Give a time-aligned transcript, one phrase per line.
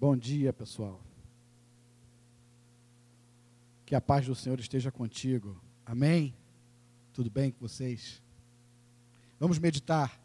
[0.00, 1.00] Bom dia, pessoal.
[3.84, 5.60] Que a paz do Senhor esteja contigo.
[5.84, 6.36] Amém?
[7.12, 8.22] Tudo bem com vocês?
[9.40, 10.16] Vamos meditar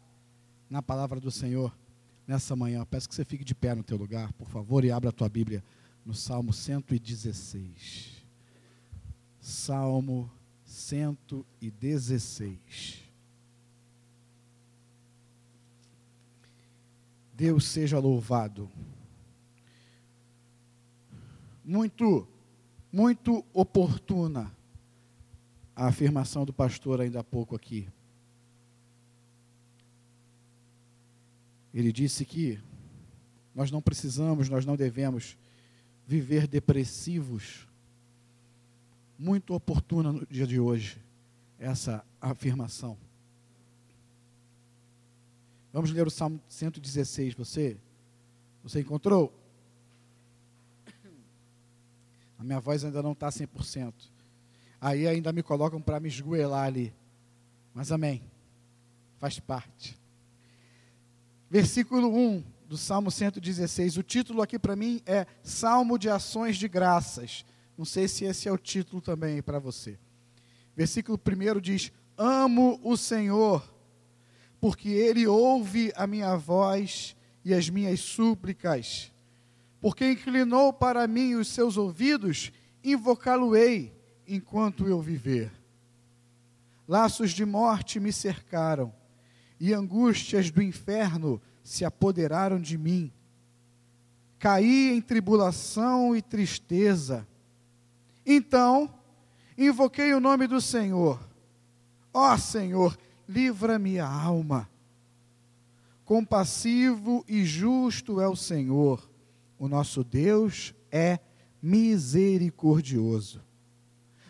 [0.70, 1.76] na palavra do Senhor
[2.24, 2.86] nessa manhã.
[2.86, 5.28] Peço que você fique de pé no teu lugar, por favor, e abra a tua
[5.28, 5.64] Bíblia
[6.06, 8.24] no Salmo 116.
[9.40, 10.30] Salmo
[10.64, 13.02] 116.
[17.34, 18.70] Deus seja louvado
[21.64, 22.28] muito,
[22.92, 24.54] muito oportuna
[25.74, 27.88] a afirmação do pastor ainda há pouco aqui.
[31.72, 32.60] Ele disse que
[33.54, 35.36] nós não precisamos, nós não devemos
[36.06, 37.66] viver depressivos.
[39.18, 41.00] Muito oportuna no dia de hoje
[41.58, 42.96] essa afirmação.
[45.72, 47.76] Vamos ler o Salmo 116, você
[48.62, 49.30] você encontrou?
[52.44, 53.92] Minha voz ainda não está 100%.
[54.80, 56.94] Aí ainda me colocam para me esgoelar ali.
[57.72, 58.22] Mas amém.
[59.18, 59.98] Faz parte.
[61.50, 63.96] Versículo 1 do Salmo 116.
[63.96, 67.46] O título aqui para mim é Salmo de Ações de Graças.
[67.78, 69.98] Não sei se esse é o título também para você.
[70.76, 73.66] Versículo 1 diz: Amo o Senhor,
[74.60, 79.13] porque Ele ouve a minha voz e as minhas súplicas
[79.84, 82.50] porque inclinou para mim os seus ouvidos,
[82.82, 83.94] invocá-lo-ei
[84.26, 85.52] enquanto eu viver.
[86.88, 88.90] Laços de morte me cercaram,
[89.60, 93.12] e angústias do inferno se apoderaram de mim.
[94.38, 97.28] Caí em tribulação e tristeza.
[98.24, 98.88] Então,
[99.58, 101.20] invoquei o nome do Senhor.
[102.10, 102.96] Ó Senhor,
[103.28, 104.66] livra-me a alma.
[106.06, 109.12] Compassivo e justo é o Senhor
[109.58, 111.18] o nosso Deus é
[111.62, 113.42] misericordioso.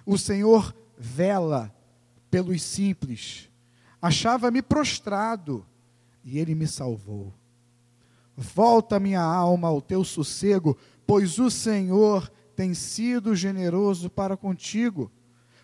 [0.06, 1.74] O Senhor vela
[2.30, 3.50] pelos simples.
[4.00, 5.66] Achava-me prostrado
[6.22, 7.32] e ele me salvou.
[8.36, 10.76] Volta minha alma ao teu sossego,
[11.06, 15.10] pois o Senhor tem sido generoso para contigo.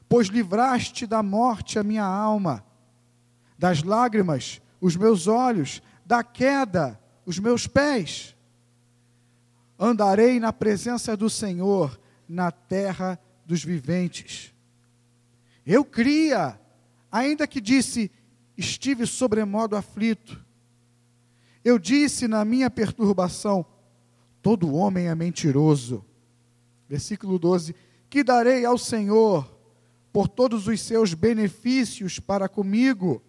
[0.09, 2.65] Pois livraste da morte a minha alma,
[3.59, 8.35] das lágrimas os meus olhos, da queda os meus pés
[9.81, 11.99] andarei na presença do Senhor
[12.29, 14.53] na terra dos viventes.
[15.67, 16.61] Eu cria,
[17.11, 18.11] ainda que disse,
[18.59, 20.39] estive sobremodo aflito.
[21.65, 23.65] Eu disse na minha perturbação,
[24.43, 26.05] todo homem é mentiroso.
[26.87, 27.75] Versículo 12:
[28.11, 29.51] Que darei ao Senhor
[30.13, 33.23] por todos os seus benefícios para comigo?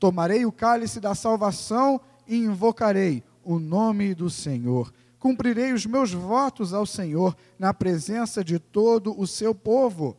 [0.00, 4.92] Tomarei o cálice da salvação e invocarei o nome do Senhor.
[5.20, 10.16] Cumprirei os meus votos ao Senhor na presença de todo o seu povo.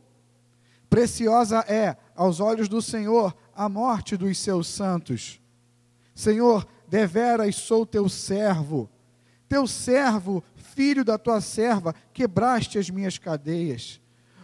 [0.88, 5.40] Preciosa é aos olhos do Senhor a morte dos seus santos.
[6.14, 8.88] Senhor, deveras sou teu servo.
[9.46, 14.00] Teu servo, filho da tua serva, quebraste as minhas cadeias.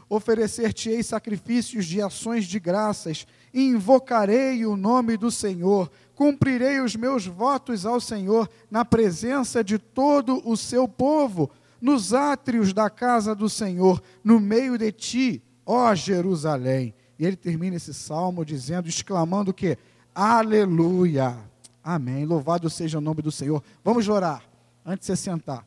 [0.08, 7.26] Oferecer-te-ei sacrifícios de ações de graças, e invocarei o nome do Senhor cumprirei os meus
[7.26, 13.48] votos ao Senhor na presença de todo o seu povo, nos átrios da casa do
[13.48, 16.94] Senhor, no meio de ti, ó Jerusalém.
[17.18, 19.76] E ele termina esse salmo dizendo, exclamando que
[20.14, 21.36] aleluia.
[21.82, 22.24] Amém.
[22.24, 23.62] Louvado seja o nome do Senhor.
[23.84, 24.42] Vamos orar.
[24.84, 25.66] Antes de você sentar,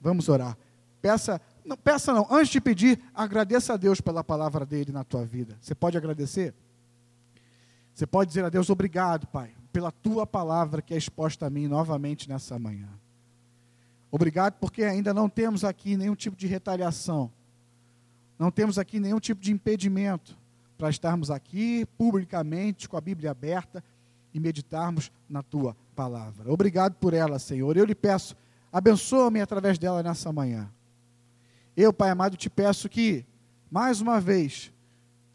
[0.00, 0.56] vamos orar.
[1.00, 5.24] Peça, não, peça não, antes de pedir, agradeça a Deus pela palavra dele na tua
[5.24, 5.56] vida.
[5.60, 6.54] Você pode agradecer?
[7.94, 11.66] Você pode dizer a Deus obrigado, Pai pela tua palavra que é exposta a mim
[11.66, 12.88] novamente nessa manhã.
[14.08, 17.28] Obrigado porque ainda não temos aqui nenhum tipo de retaliação,
[18.38, 20.38] não temos aqui nenhum tipo de impedimento
[20.78, 23.82] para estarmos aqui publicamente com a Bíblia aberta
[24.32, 26.52] e meditarmos na tua palavra.
[26.52, 27.76] Obrigado por ela, Senhor.
[27.76, 28.36] Eu lhe peço,
[28.72, 30.70] abençoa-me através dela nessa manhã.
[31.76, 33.26] Eu, Pai amado, te peço que,
[33.68, 34.72] mais uma vez,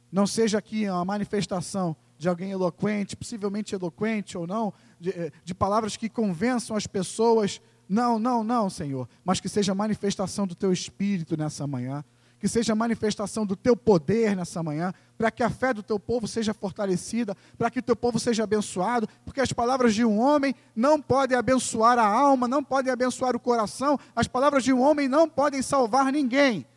[0.09, 5.55] não seja aqui uma manifestação de alguém eloquente, possivelmente eloquente ou não, de, eh, de,
[5.55, 7.61] palavras que convençam as pessoas.
[7.87, 12.03] Não, não, não, Senhor, mas que seja manifestação do teu espírito nessa manhã,
[12.37, 16.27] que seja manifestação do teu poder nessa manhã, para que a fé do teu povo
[16.27, 20.53] seja fortalecida, para que o teu povo seja abençoado, porque as palavras de um homem
[20.75, 25.07] não podem abençoar a alma, não podem abençoar o coração, as palavras de um homem
[25.07, 26.67] não podem salvar ninguém,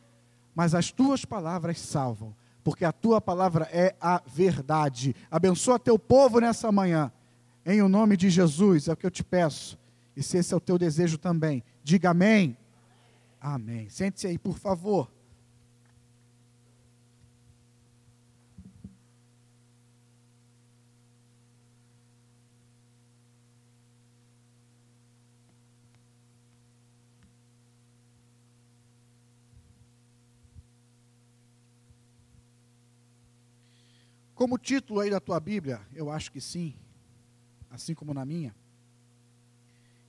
[0.54, 5.14] mas as tuas palavras salvam porque a tua palavra é a verdade.
[5.30, 7.12] Abençoa teu povo nessa manhã.
[7.64, 9.78] Em o nome de Jesus, é o que eu te peço.
[10.16, 12.56] E se esse é o teu desejo também, diga amém.
[13.40, 13.88] Amém.
[13.88, 15.10] Sente-se aí, por favor.
[34.42, 36.74] Como título aí da tua Bíblia, eu acho que sim,
[37.70, 38.52] assim como na minha.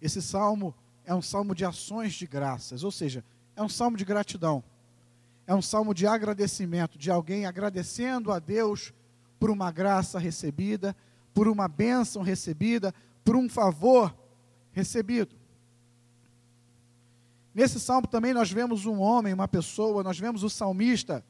[0.01, 0.73] Esse salmo
[1.05, 3.23] é um salmo de ações de graças, ou seja,
[3.55, 4.63] é um salmo de gratidão.
[5.45, 8.91] É um salmo de agradecimento, de alguém agradecendo a Deus
[9.39, 10.95] por uma graça recebida,
[11.31, 12.91] por uma bênção recebida,
[13.23, 14.17] por um favor
[14.71, 15.35] recebido.
[17.53, 21.23] Nesse salmo também nós vemos um homem, uma pessoa, nós vemos o salmista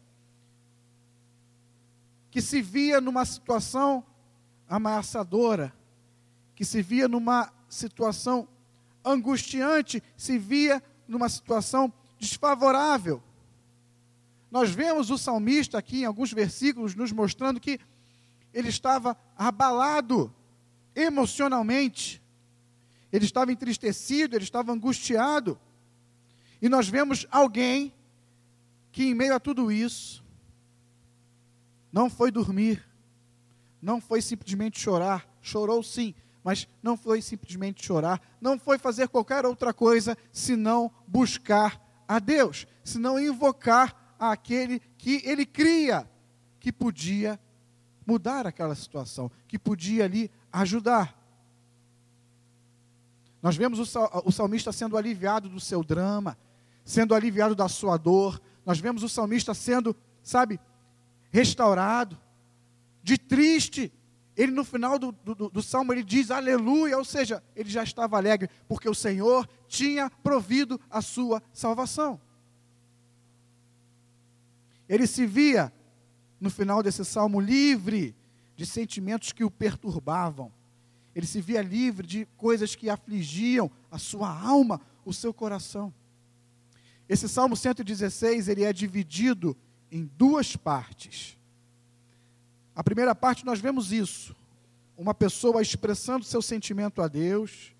[2.33, 4.03] que se via numa situação
[4.67, 5.71] ameaçadora,
[6.55, 8.47] que se via numa situação
[9.05, 13.21] angustiante, se via numa situação desfavorável.
[14.49, 17.79] Nós vemos o salmista aqui em alguns versículos nos mostrando que
[18.51, 20.33] ele estava abalado
[20.95, 22.19] emocionalmente,
[23.11, 25.55] ele estava entristecido, ele estava angustiado.
[26.59, 27.93] E nós vemos alguém
[28.91, 30.22] que, em meio a tudo isso,
[31.93, 32.83] não foi dormir,
[33.79, 39.45] não foi simplesmente chorar, chorou sim, mas não foi simplesmente chorar, não foi fazer qualquer
[39.45, 46.09] outra coisa senão buscar a Deus, senão invocar aquele que ele cria
[46.59, 47.39] que podia
[48.05, 51.17] mudar aquela situação, que podia ali ajudar.
[53.41, 56.37] Nós vemos o salmista sendo aliviado do seu drama,
[56.83, 60.59] sendo aliviado da sua dor, nós vemos o salmista sendo, sabe,
[61.33, 62.17] restaurado,
[63.01, 63.91] de triste.
[64.37, 68.17] Ele no final do, do, do, salmo ele diz aleluia, ou seja, ele já estava
[68.17, 72.21] alegre, porque o Senhor tinha provido a sua salvação.
[74.87, 75.73] Ele se via
[76.39, 78.15] no final desse salmo livre
[78.55, 80.51] de sentimentos que o perturbavam.
[81.15, 85.93] Ele se via livre de coisas que afligiam a sua alma, o seu coração.
[87.07, 89.55] Esse Salmo 116, ele é dividido
[89.93, 91.37] em duas partes.
[92.75, 94.35] A primeira parte nós vemos isso,
[94.97, 97.71] uma pessoa expressando seu sentimento a Deus,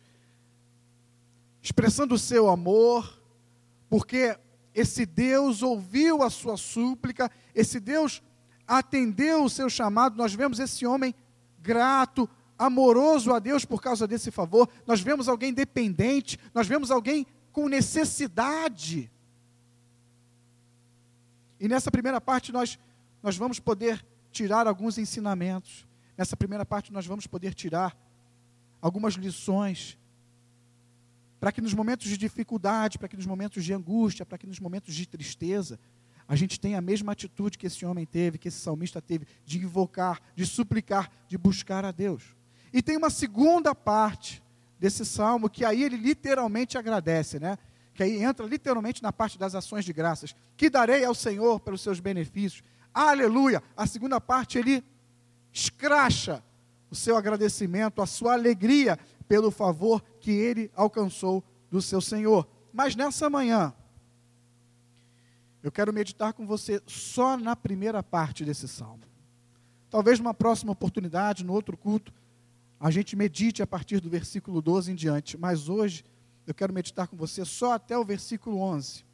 [1.60, 3.20] expressando o seu amor,
[3.90, 4.38] porque
[4.76, 8.22] esse Deus ouviu a sua súplica, esse Deus
[8.68, 10.16] atendeu o seu chamado.
[10.16, 11.16] Nós vemos esse homem
[11.60, 14.70] grato, amoroso a Deus por causa desse favor.
[14.86, 19.12] Nós vemos alguém dependente, nós vemos alguém com necessidade.
[21.64, 22.78] E nessa primeira parte nós,
[23.22, 25.88] nós vamos poder tirar alguns ensinamentos.
[26.18, 27.96] Nessa primeira parte nós vamos poder tirar
[28.82, 29.98] algumas lições
[31.40, 34.60] para que nos momentos de dificuldade, para que nos momentos de angústia, para que nos
[34.60, 35.80] momentos de tristeza,
[36.28, 39.60] a gente tenha a mesma atitude que esse homem teve, que esse salmista teve, de
[39.60, 42.36] invocar, de suplicar, de buscar a Deus.
[42.74, 44.44] E tem uma segunda parte
[44.78, 47.58] desse salmo que aí ele literalmente agradece, né?
[47.94, 50.36] Que aí entra literalmente na parte das ações de graças.
[50.58, 52.64] Que darei ao Senhor pelos seus benefícios.
[52.94, 53.62] Aleluia!
[53.76, 54.84] A segunda parte ele
[55.52, 56.44] escracha
[56.90, 58.98] o seu agradecimento, a sua alegria
[59.28, 62.48] pelo favor que ele alcançou do seu Senhor.
[62.72, 63.74] Mas nessa manhã,
[65.62, 69.04] eu quero meditar com você só na primeira parte desse salmo.
[69.90, 72.12] Talvez numa próxima oportunidade, no outro culto,
[72.80, 75.38] a gente medite a partir do versículo 12 em diante.
[75.38, 76.04] Mas hoje
[76.46, 79.06] eu quero meditar com você só até o versículo 11.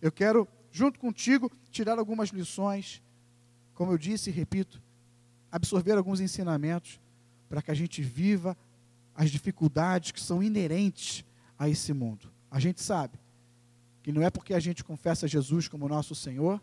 [0.00, 3.02] Eu quero, junto contigo, tirar algumas lições,
[3.74, 4.80] como eu disse e repito,
[5.50, 7.00] absorver alguns ensinamentos
[7.48, 8.56] para que a gente viva
[9.14, 11.24] as dificuldades que são inerentes
[11.58, 12.30] a esse mundo.
[12.50, 13.18] A gente sabe
[14.02, 16.62] que não é porque a gente confessa Jesus como nosso Senhor,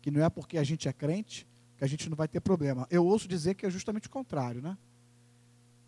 [0.00, 2.86] que não é porque a gente é crente, que a gente não vai ter problema.
[2.90, 4.78] Eu ouço dizer que é justamente o contrário, né?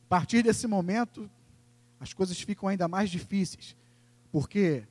[0.04, 1.30] A partir desse momento,
[2.00, 3.76] as coisas ficam ainda mais difíceis,
[4.30, 4.84] porque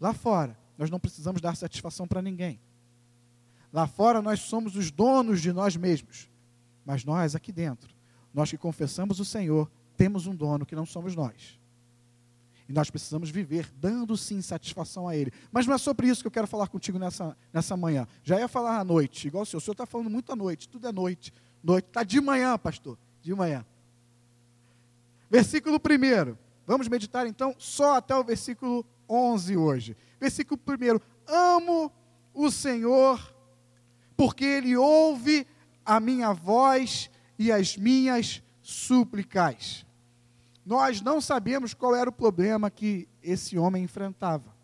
[0.00, 2.60] lá fora nós não precisamos dar satisfação para ninguém.
[3.72, 6.28] Lá fora nós somos os donos de nós mesmos,
[6.84, 7.94] mas nós aqui dentro,
[8.34, 11.58] nós que confessamos o Senhor, temos um dono que não somos nós.
[12.68, 15.32] E nós precisamos viver dando sim satisfação a Ele.
[15.50, 18.06] Mas não é sobre isso que eu quero falar contigo nessa, nessa manhã.
[18.22, 19.58] Já ia falar à noite, igual o senhor.
[19.58, 21.32] O senhor está falando muito à noite, tudo é noite.
[21.62, 23.64] Noite, está de manhã, pastor, de manhã.
[25.32, 26.36] Versículo 1.
[26.66, 29.96] Vamos meditar então só até o versículo 11 hoje.
[30.20, 31.00] Versículo 1.
[31.26, 31.90] Amo
[32.34, 33.34] o Senhor,
[34.14, 35.46] porque Ele ouve
[35.86, 39.86] a minha voz e as minhas súplicas.
[40.66, 44.54] Nós não sabemos qual era o problema que esse homem enfrentava.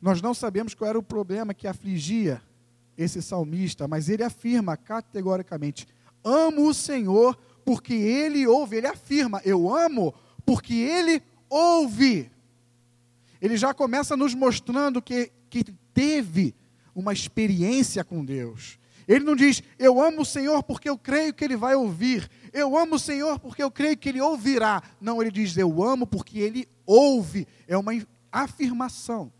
[0.00, 2.40] Nós não sabemos qual era o problema que afligia
[2.96, 5.86] esse salmista, mas ele afirma categoricamente:
[6.24, 7.38] amo o Senhor
[7.70, 8.78] porque ele ouve.
[8.78, 10.12] Ele afirma: eu amo
[10.44, 12.28] porque ele ouve.
[13.40, 15.62] Ele já começa nos mostrando que, que
[15.94, 16.52] teve
[16.92, 18.76] uma experiência com Deus.
[19.06, 22.28] Ele não diz, eu amo o Senhor porque eu creio que Ele vai ouvir.
[22.52, 24.82] Eu amo o Senhor porque eu creio que Ele ouvirá.
[25.00, 27.46] Não, ele diz, eu amo porque Ele ouve.
[27.68, 27.92] É uma
[28.32, 29.32] afirmação.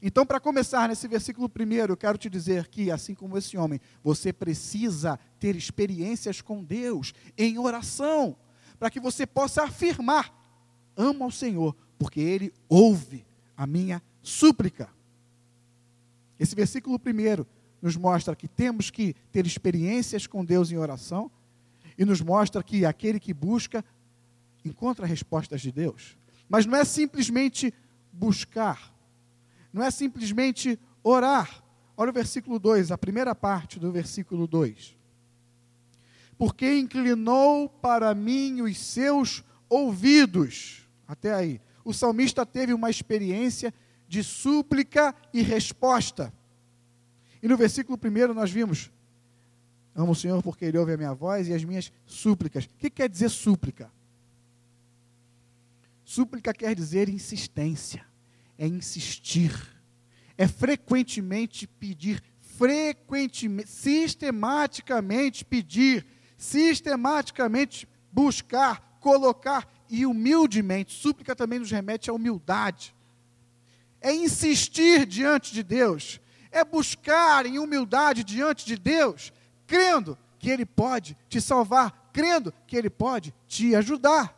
[0.00, 3.80] Então, para começar nesse versículo primeiro, eu quero te dizer que, assim como esse homem,
[4.02, 8.36] você precisa ter experiências com Deus em oração,
[8.78, 10.32] para que você possa afirmar:
[10.96, 13.26] amo ao Senhor, porque Ele ouve
[13.56, 14.88] a minha súplica.
[16.38, 17.46] Esse versículo primeiro
[17.82, 21.30] nos mostra que temos que ter experiências com Deus em oração
[21.96, 23.84] e nos mostra que aquele que busca
[24.64, 26.16] encontra respostas de Deus.
[26.48, 27.74] Mas não é simplesmente
[28.12, 28.94] buscar,
[29.72, 31.62] não é simplesmente orar.
[31.96, 34.96] Olha o versículo 2, a primeira parte do versículo 2.
[36.36, 40.88] Porque inclinou para mim os seus ouvidos.
[41.06, 41.60] Até aí.
[41.84, 43.74] O salmista teve uma experiência
[44.06, 46.32] de súplica e resposta.
[47.42, 48.90] E no versículo 1 nós vimos:
[49.94, 52.64] Amo o Senhor porque Ele ouve a minha voz e as minhas súplicas.
[52.64, 53.90] O que quer dizer súplica?
[56.04, 58.06] Súplica quer dizer insistência,
[58.58, 59.52] é insistir,
[60.36, 66.04] é frequentemente pedir, frequentemente, sistematicamente pedir,
[66.36, 70.92] sistematicamente buscar, colocar e humildemente.
[70.92, 72.94] Súplica também nos remete à humildade
[74.00, 79.32] é insistir diante de Deus, é buscar em humildade diante de Deus,
[79.66, 84.36] crendo que Ele pode te salvar, crendo que Ele pode te ajudar.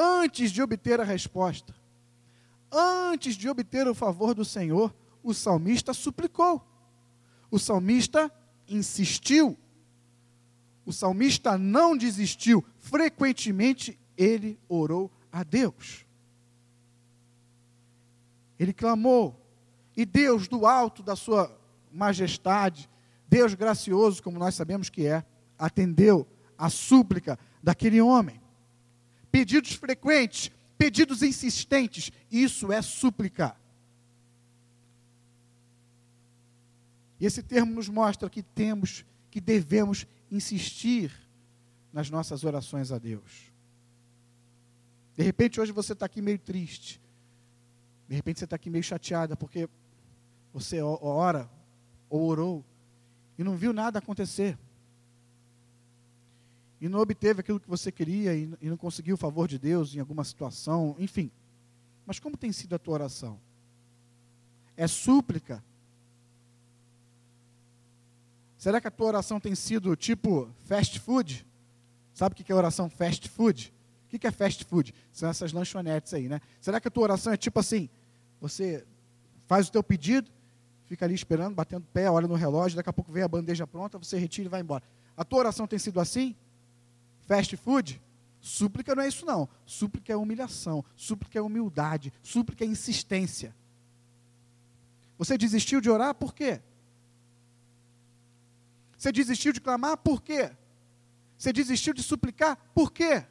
[0.00, 1.74] Antes de obter a resposta,
[2.70, 6.64] antes de obter o favor do Senhor, o salmista suplicou,
[7.50, 8.30] o salmista
[8.68, 9.58] insistiu,
[10.86, 16.06] o salmista não desistiu, frequentemente ele orou a Deus.
[18.56, 19.44] Ele clamou,
[19.96, 21.52] e Deus, do alto da sua
[21.92, 22.88] majestade,
[23.28, 25.24] Deus gracioso, como nós sabemos que é,
[25.58, 26.24] atendeu
[26.56, 28.40] a súplica daquele homem.
[29.30, 33.56] Pedidos frequentes, pedidos insistentes, isso é súplica.
[37.20, 41.12] E esse termo nos mostra que temos, que devemos insistir
[41.92, 43.52] nas nossas orações a Deus.
[45.16, 47.00] De repente, hoje você está aqui meio triste.
[48.08, 49.68] De repente, você está aqui meio chateada porque
[50.52, 51.50] você ora
[52.08, 52.64] ou orou
[53.36, 54.56] e não viu nada acontecer.
[56.80, 60.00] E não obteve aquilo que você queria e não conseguiu o favor de Deus em
[60.00, 61.30] alguma situação, enfim.
[62.06, 63.38] Mas como tem sido a tua oração?
[64.76, 65.62] É súplica?
[68.56, 71.46] Será que a tua oração tem sido tipo fast food?
[72.14, 73.72] Sabe o que é oração fast food?
[74.06, 74.94] O que é fast food?
[75.12, 76.40] São essas lanchonetes aí, né?
[76.60, 77.88] Será que a tua oração é tipo assim?
[78.40, 78.86] Você
[79.46, 80.30] faz o teu pedido,
[80.86, 83.98] fica ali esperando, batendo pé, olha no relógio, daqui a pouco vem a bandeja pronta,
[83.98, 84.82] você retira e vai embora.
[85.16, 86.34] A tua oração tem sido assim?
[87.28, 88.02] Fast food?
[88.40, 89.48] Súplica não é isso não.
[89.64, 93.54] Súplica é humilhação, súplica é humildade, súplica é insistência.
[95.16, 96.60] Você desistiu de orar por quê?
[98.96, 100.50] Você desistiu de clamar por quê?
[101.36, 103.24] Você desistiu de suplicar por quê?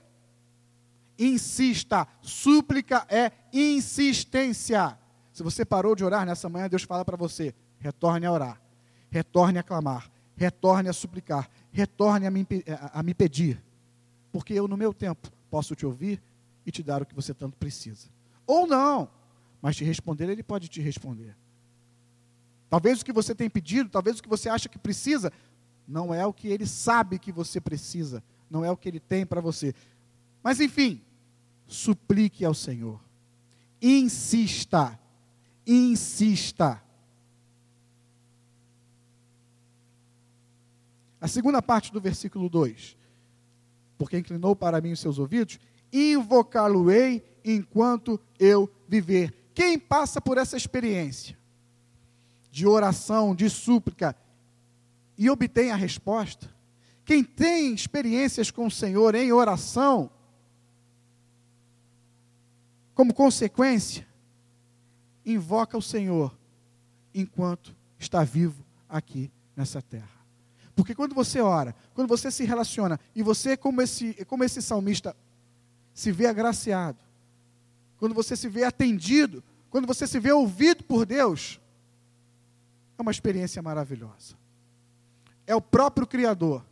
[1.17, 2.07] insista.
[2.21, 4.97] Súplica é insistência.
[5.33, 8.61] Se você parou de orar nessa manhã, Deus fala para você: retorne a orar,
[9.09, 13.61] retorne a clamar, retorne a suplicar, retorne a me, a, a me pedir,
[14.37, 16.21] porque eu, no meu tempo, posso te ouvir
[16.63, 18.07] e te dar o que você tanto precisa.
[18.45, 19.09] Ou não,
[19.59, 21.35] mas te responder, Ele pode te responder.
[22.69, 25.33] Talvez o que você tem pedido, talvez o que você acha que precisa,
[25.87, 29.25] não é o que Ele sabe que você precisa, não é o que Ele tem
[29.25, 29.73] para você.
[30.43, 31.01] Mas enfim,
[31.65, 33.01] suplique ao Senhor.
[33.81, 34.99] Insista,
[35.65, 36.79] insista.
[41.19, 42.97] A segunda parte do versículo 2.
[43.97, 45.59] Porque inclinou para mim os seus ouvidos,
[45.91, 49.33] invocá-lo-ei enquanto eu viver.
[49.53, 51.37] Quem passa por essa experiência
[52.51, 54.15] de oração, de súplica
[55.17, 56.49] e obtém a resposta,
[57.03, 60.11] quem tem experiências com o Senhor em oração,
[62.93, 64.07] como consequência,
[65.25, 66.37] invoca o Senhor
[67.13, 70.16] enquanto está vivo aqui nessa terra.
[70.77, 75.17] Porque quando você ora, quando você se relaciona, e você, como esse, como esse salmista,
[75.91, 76.99] se vê agraciado,
[77.97, 81.59] quando você se vê atendido, quando você se vê ouvido por Deus,
[82.95, 84.35] é uma experiência maravilhosa.
[85.47, 86.63] É o próprio Criador,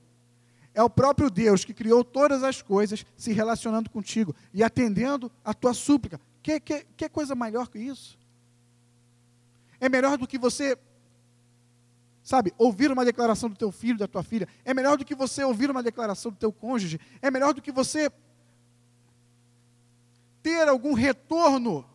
[0.75, 5.51] é o próprio Deus que criou todas as coisas se relacionando contigo e atendendo a
[5.51, 6.21] tua súplica.
[6.43, 8.19] Que, que, que coisa melhor que isso?
[9.79, 10.77] É melhor do que você
[12.25, 15.43] Sabe, ouvir uma declaração do teu filho, da tua filha, é melhor do que você
[15.43, 18.11] ouvir uma declaração do teu cônjuge, é melhor do que você
[20.41, 21.85] ter algum retorno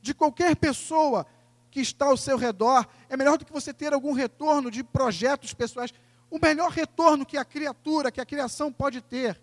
[0.00, 1.26] de qualquer pessoa
[1.68, 5.52] que está ao seu redor, é melhor do que você ter algum retorno de projetos
[5.52, 5.92] pessoais.
[6.30, 9.40] O melhor retorno que a criatura, que a criação pode ter,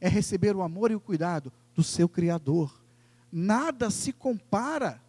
[0.00, 2.82] é receber o amor e o cuidado do seu Criador.
[3.30, 5.00] Nada se compara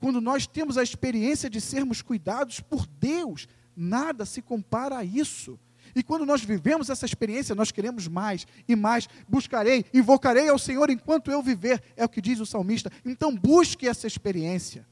[0.00, 5.58] quando nós temos a experiência de sermos cuidados por Deus Nada se compara a isso.
[5.94, 9.08] E quando nós vivemos essa experiência, nós queremos mais e mais.
[9.28, 12.90] Buscarei, invocarei ao Senhor enquanto eu viver, é o que diz o salmista.
[13.04, 14.86] Então busque essa experiência.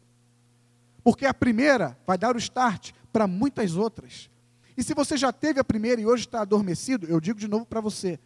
[1.03, 4.31] Porque a primeira vai dar o start para muitas outras.
[4.77, 7.67] E se você já teve a primeira e hoje está adormecido, eu digo de novo
[7.67, 8.19] para você: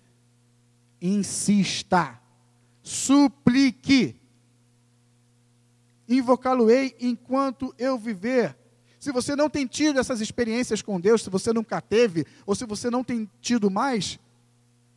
[1.00, 2.20] insista,
[2.82, 4.20] suplique,
[6.08, 8.56] invocá-lo-ei enquanto eu viver.
[9.06, 12.66] Se você não tem tido essas experiências com Deus, se você nunca teve, ou se
[12.66, 14.18] você não tem tido mais,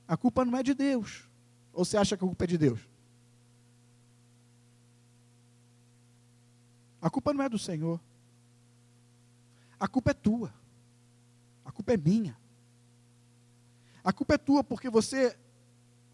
[0.08, 1.30] a culpa não é de Deus.
[1.72, 2.80] Ou você acha que a culpa é de Deus?
[7.00, 8.02] A culpa não é do Senhor.
[9.80, 10.52] A culpa é tua.
[11.64, 12.36] A culpa é minha.
[14.04, 15.38] A culpa é tua porque você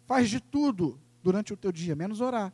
[0.04, 2.52] faz de tudo durante o teu dia, menos orar.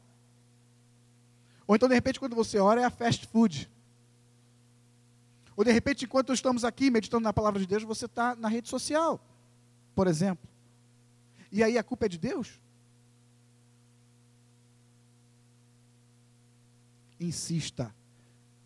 [1.67, 3.72] Ou então, de repente, quando você ora, é a fast food.
[5.57, 8.69] Ou de repente, enquanto estamos aqui meditando na palavra de Deus, você está na rede
[8.69, 9.21] social,
[9.95, 10.49] por exemplo.
[11.51, 12.61] E aí a culpa é de Deus?
[17.21, 17.95] Insista.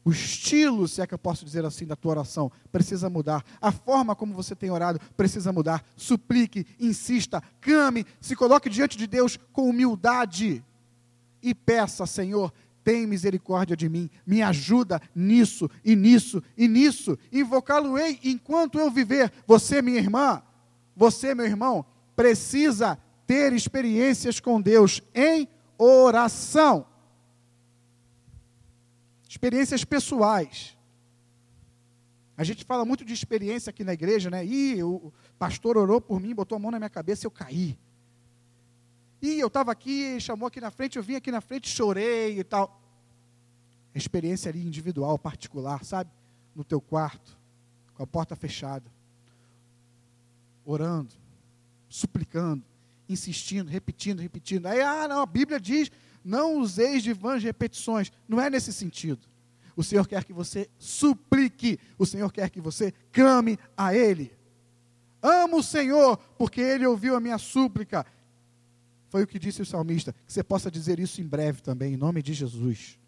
[0.05, 3.45] O estilo, se é que eu posso dizer assim, da tua oração precisa mudar.
[3.61, 5.85] A forma como você tem orado precisa mudar.
[5.97, 10.65] Suplique, insista, clame, se coloque diante de Deus com humildade
[11.43, 12.53] e peça, Senhor,
[12.87, 17.19] tem misericórdia de mim, me ajuda nisso e nisso e nisso.
[17.33, 19.33] Invocá-lo-ei enquanto eu viver.
[19.45, 20.41] Você, minha irmã,
[20.95, 22.97] você, meu irmão, precisa
[23.27, 26.87] ter experiências com Deus em oração.
[29.29, 30.79] Experiências pessoais.
[32.37, 34.47] A gente fala muito de experiência aqui na igreja, né?
[34.47, 37.77] Ih, o pastor orou por mim, botou a mão na minha cabeça e eu caí.
[39.27, 42.45] E eu estava aqui, chamou aqui na frente, eu vim aqui na frente, chorei e
[42.45, 42.81] tal.
[43.93, 46.09] experiência ali individual, particular, sabe?
[46.55, 47.37] No teu quarto,
[47.95, 48.89] com a porta fechada,
[50.65, 51.13] orando,
[51.89, 52.63] suplicando,
[53.09, 54.67] insistindo, repetindo, repetindo.
[54.67, 55.91] Aí, ah, não, a Bíblia diz:
[56.25, 58.13] não useis de vãs repetições.
[58.29, 59.27] Não é nesse sentido.
[59.75, 64.33] O Senhor quer que você suplique, o Senhor quer que você clame a Ele.
[65.21, 68.07] Amo o Senhor, porque Ele ouviu a minha súplica
[69.09, 71.97] foi o que disse o salmista, que você possa dizer isso em breve também, em
[71.97, 72.99] nome de Jesus.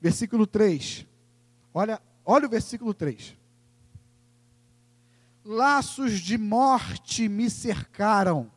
[0.00, 1.06] Versículo 3.
[1.72, 3.36] Olha, olha o versículo 3.
[5.44, 8.50] Laços de morte me cercaram,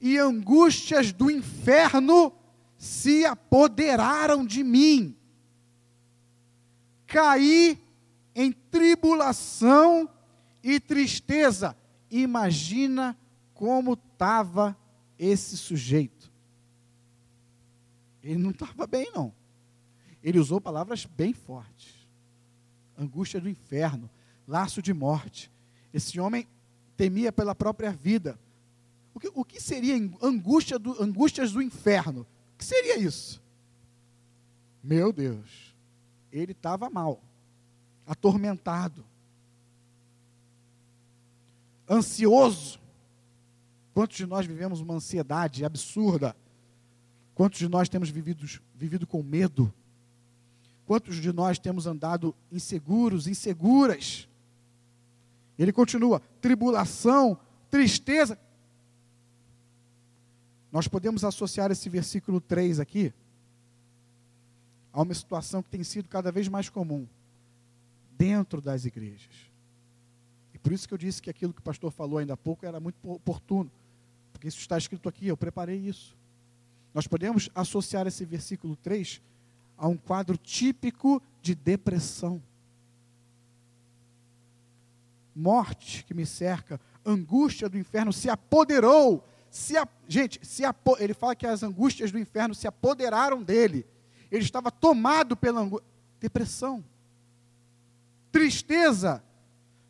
[0.00, 2.32] e angústias do inferno
[2.76, 5.16] se apoderaram de mim.
[7.06, 7.82] Caí
[8.34, 10.08] em tribulação
[10.62, 11.76] e tristeza.
[12.10, 13.16] Imagina
[13.54, 14.76] como estava
[15.18, 16.32] esse sujeito,
[18.22, 19.32] ele não estava bem, não.
[20.22, 21.94] Ele usou palavras bem fortes.
[22.98, 24.08] Angústia do inferno,
[24.48, 25.50] laço de morte.
[25.92, 26.46] Esse homem
[26.96, 28.38] temia pela própria vida.
[29.14, 32.22] O que, o que seria angústia do, angústias do inferno?
[32.54, 33.42] O que seria isso?
[34.82, 35.74] Meu Deus,
[36.32, 37.22] ele estava mal,
[38.06, 39.04] atormentado,
[41.88, 42.78] ansioso,
[43.94, 46.36] Quantos de nós vivemos uma ansiedade absurda?
[47.32, 49.72] Quantos de nós temos vivido, vivido com medo?
[50.84, 54.28] Quantos de nós temos andado inseguros, inseguras?
[55.56, 57.38] Ele continua: tribulação,
[57.70, 58.36] tristeza.
[60.72, 63.14] Nós podemos associar esse versículo 3 aqui
[64.92, 67.06] a uma situação que tem sido cada vez mais comum
[68.18, 69.52] dentro das igrejas.
[70.52, 72.66] E por isso que eu disse que aquilo que o pastor falou ainda há pouco
[72.66, 73.70] era muito oportuno
[74.44, 76.14] porque isso está escrito aqui, eu preparei isso.
[76.92, 79.22] Nós podemos associar esse versículo 3
[79.78, 82.42] a um quadro típico de depressão.
[85.34, 89.26] morte que me cerca, angústia do inferno se apoderou.
[89.50, 93.86] Se a, gente, se apo, ele fala que as angústias do inferno se apoderaram dele.
[94.30, 95.88] Ele estava tomado pela angústia.
[96.20, 96.84] Depressão,
[98.30, 99.24] tristeza,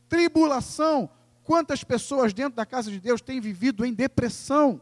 [0.09, 1.11] tribulação.
[1.44, 4.80] Quantas pessoas dentro da casa de Deus têm vivido em depressão?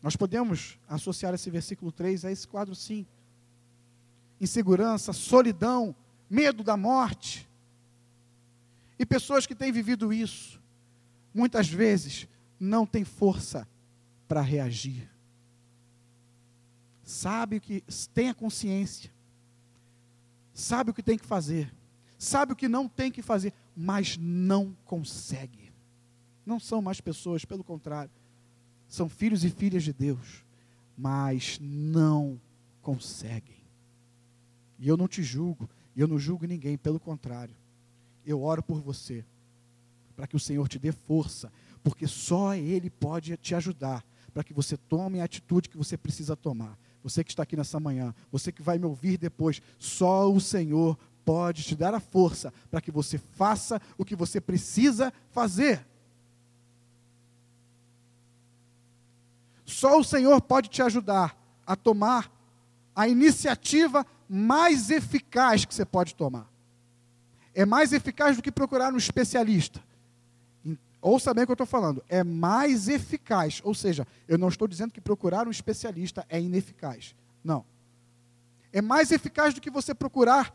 [0.00, 3.04] Nós podemos associar esse versículo 3 a esse quadro, sim.
[4.40, 5.96] Insegurança, solidão,
[6.30, 7.48] medo da morte.
[8.96, 10.62] E pessoas que têm vivido isso,
[11.34, 13.68] muitas vezes não têm força
[14.28, 15.10] para reagir.
[17.02, 17.82] Sabe o que,
[18.14, 19.10] tem a consciência,
[20.54, 21.72] sabe o que tem que fazer,
[22.26, 25.72] sabe o que não tem que fazer, mas não consegue.
[26.44, 28.10] Não são mais pessoas, pelo contrário,
[28.88, 30.44] são filhos e filhas de Deus,
[30.96, 32.40] mas não
[32.82, 33.56] conseguem.
[34.78, 37.54] E eu não te julgo, e eu não julgo ninguém, pelo contrário.
[38.24, 39.24] Eu oro por você,
[40.14, 44.52] para que o Senhor te dê força, porque só Ele pode te ajudar, para que
[44.52, 46.78] você tome a atitude que você precisa tomar.
[47.02, 50.98] Você que está aqui nessa manhã, você que vai me ouvir depois, só o Senhor
[51.26, 55.84] pode te dar a força para que você faça o que você precisa fazer.
[59.64, 61.36] Só o Senhor pode te ajudar
[61.66, 62.30] a tomar
[62.94, 66.48] a iniciativa mais eficaz que você pode tomar.
[67.52, 69.82] É mais eficaz do que procurar um especialista.
[71.02, 72.04] Ouça bem o que eu estou falando.
[72.08, 73.60] É mais eficaz.
[73.64, 77.16] Ou seja, eu não estou dizendo que procurar um especialista é ineficaz.
[77.42, 77.64] Não.
[78.72, 80.54] É mais eficaz do que você procurar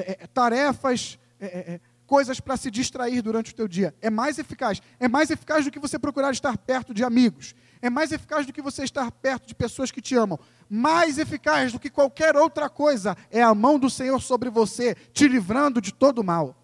[0.00, 3.94] é, é, tarefas, é, é, é coisas para se distrair durante o teu dia.
[4.00, 4.80] É mais eficaz.
[4.98, 7.54] É mais eficaz do que você procurar estar perto de amigos.
[7.82, 10.38] É mais eficaz do que você estar perto de pessoas que te amam.
[10.68, 15.28] Mais eficaz do que qualquer outra coisa é a mão do Senhor sobre você, te
[15.28, 16.56] livrando de todo mal.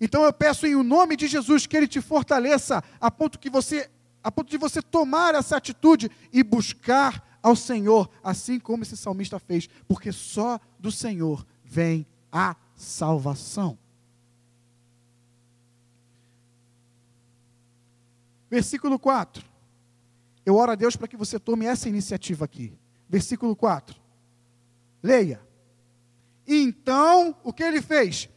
[0.00, 3.48] Então eu peço em o nome de Jesus que ele te fortaleça a ponto que
[3.48, 3.88] você
[4.22, 9.38] a ponto de você tomar essa atitude e buscar ao Senhor, assim como esse salmista
[9.38, 13.78] fez, porque só do Senhor vem a salvação.
[18.48, 19.44] Versículo 4.
[20.46, 22.72] Eu oro a Deus para que você tome essa iniciativa aqui.
[23.06, 23.94] Versículo 4.
[25.02, 25.46] Leia.
[26.46, 28.30] Então, o que ele fez?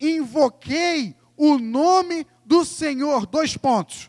[0.00, 3.26] Invoquei o nome do Senhor.
[3.26, 4.08] Dois pontos.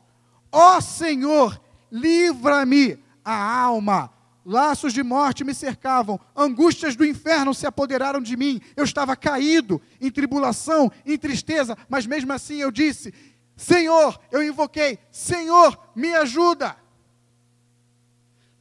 [0.51, 1.59] Ó Senhor,
[1.91, 4.13] livra-me a alma.
[4.45, 8.61] Laços de morte me cercavam, angústias do inferno se apoderaram de mim.
[8.75, 13.11] Eu estava caído, em tribulação, em tristeza, mas mesmo assim eu disse:
[13.57, 16.77] Senhor, eu invoquei, Senhor, me ajuda.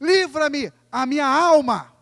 [0.01, 1.93] Livra-me a minha alma.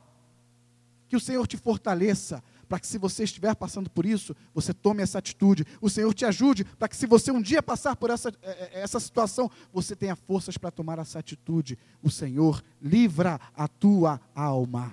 [1.09, 2.41] Que o Senhor te fortaleça,
[2.73, 5.63] para que se você estiver passando por isso, você tome essa atitude.
[5.79, 8.81] O Senhor te ajude, para que se você um dia passar por essa, eh, eh,
[8.81, 11.77] essa situação, você tenha forças para tomar essa atitude.
[12.01, 14.91] O Senhor livra a tua alma.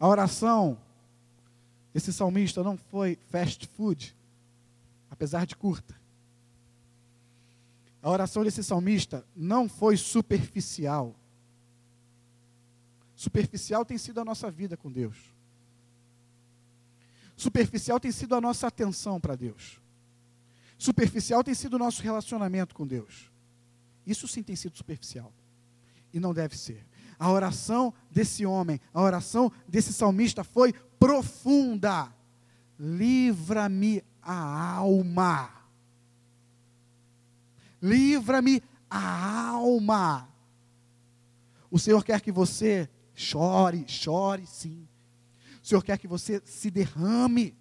[0.00, 0.78] A oração
[1.92, 4.16] desse salmista não foi fast food
[5.10, 5.94] apesar de curta.
[8.02, 11.14] A oração desse salmista não foi superficial.
[13.22, 15.16] Superficial tem sido a nossa vida com Deus.
[17.36, 19.80] Superficial tem sido a nossa atenção para Deus.
[20.76, 23.30] Superficial tem sido o nosso relacionamento com Deus.
[24.04, 25.32] Isso sim tem sido superficial.
[26.12, 26.84] E não deve ser.
[27.16, 32.12] A oração desse homem, a oração desse salmista foi profunda.
[32.76, 35.48] Livra-me a alma.
[37.80, 40.28] Livra-me a alma.
[41.70, 44.88] O Senhor quer que você chore, chore sim.
[45.62, 47.56] O Senhor quer que você se derrame.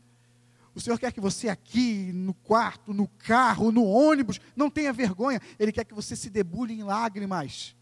[0.73, 5.41] O Senhor quer que você aqui, no quarto, no carro, no ônibus, não tenha vergonha.
[5.59, 7.75] Ele quer que você se debulhe em lágrimas.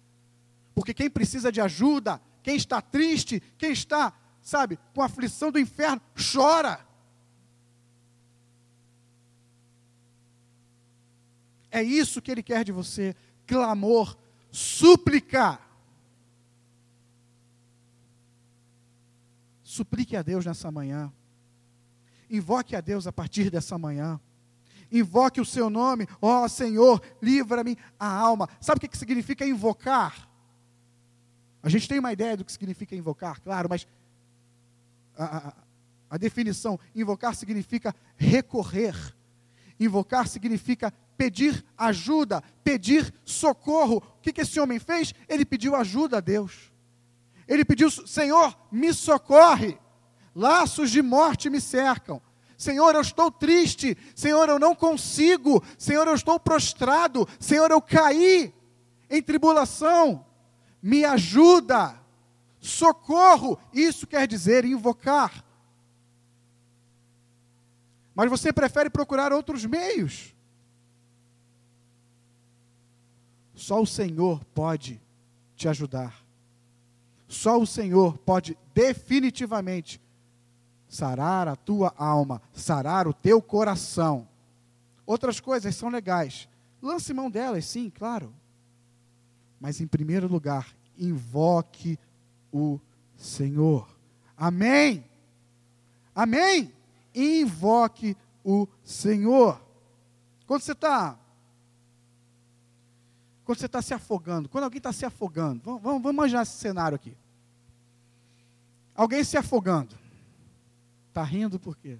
[0.73, 5.59] Porque quem precisa de ajuda, quem está triste, quem está, sabe, com a aflição do
[5.59, 6.01] inferno,
[6.33, 6.85] chora.
[11.71, 14.17] É isso que ele quer de você: clamor,
[14.51, 15.59] súplica.
[19.69, 21.13] Suplique a Deus nessa manhã.
[22.27, 24.19] Invoque a Deus a partir dessa manhã.
[24.91, 28.49] Invoque o seu nome, ó oh, Senhor, livra-me a alma.
[28.59, 30.27] Sabe o que significa invocar?
[31.61, 33.87] A gente tem uma ideia do que significa invocar, claro, mas
[35.15, 35.53] a, a,
[36.09, 38.95] a definição: invocar significa recorrer,
[39.79, 43.97] invocar significa pedir ajuda, pedir socorro.
[43.97, 45.13] O que, que esse homem fez?
[45.27, 46.68] Ele pediu ajuda a Deus.
[47.49, 49.77] Ele pediu: Senhor, me socorre.
[50.35, 52.21] Laços de morte me cercam.
[52.55, 53.97] Senhor, eu estou triste.
[54.15, 55.63] Senhor, eu não consigo.
[55.77, 57.27] Senhor, eu estou prostrado.
[57.39, 58.53] Senhor, eu caí
[59.09, 60.23] em tribulação.
[60.81, 61.99] Me ajuda.
[62.59, 63.57] Socorro.
[63.73, 65.43] Isso quer dizer invocar.
[68.13, 70.35] Mas você prefere procurar outros meios.
[73.55, 75.01] Só o Senhor pode
[75.55, 76.28] te ajudar.
[77.29, 80.01] Só o Senhor pode definitivamente
[80.87, 84.27] sarar a tua alma, sarar o teu coração.
[85.05, 86.49] Outras coisas são legais.
[86.81, 88.33] Lance mão delas, sim, claro.
[89.59, 91.99] Mas em primeiro lugar, invoque
[92.51, 92.79] o
[93.15, 93.87] Senhor.
[94.35, 95.05] Amém.
[96.15, 96.73] Amém.
[97.13, 99.61] Invoque o Senhor.
[100.47, 101.15] Quando você está
[103.49, 106.55] quando você está se afogando, quando alguém está se afogando, vamos, vamos, vamos imaginar esse
[106.59, 107.17] cenário aqui.
[108.93, 109.97] Alguém se afogando.
[111.07, 111.97] Está rindo por quê?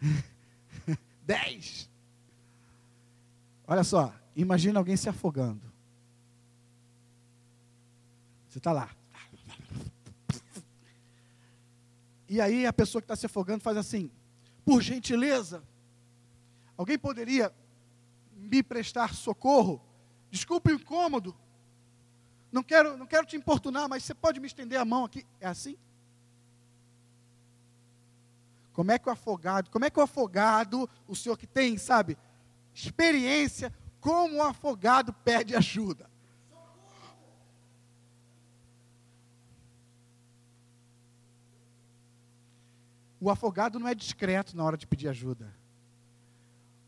[1.26, 1.90] Dez.
[3.66, 5.70] Olha só, imagina alguém se afogando.
[8.48, 8.88] Você está lá.
[12.26, 14.10] E aí a pessoa que está se afogando faz assim:
[14.64, 15.62] por gentileza,
[16.78, 17.54] alguém poderia
[18.34, 19.92] me prestar socorro?
[20.34, 21.32] Desculpe o incômodo.
[22.50, 25.24] Não quero, não quero te importunar, mas você pode me estender a mão aqui?
[25.38, 25.78] É assim?
[28.72, 32.18] Como é que o afogado, como é que o afogado, o senhor que tem, sabe,
[32.74, 36.10] experiência, como o afogado pede ajuda?
[43.20, 45.56] O afogado não é discreto na hora de pedir ajuda.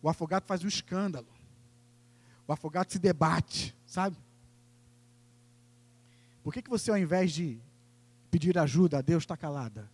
[0.03, 1.36] O afogado faz um escândalo.
[2.47, 4.17] O afogado se debate, sabe?
[6.43, 7.61] Por que, que você, ao invés de
[8.31, 9.91] pedir ajuda a Deus, está calada?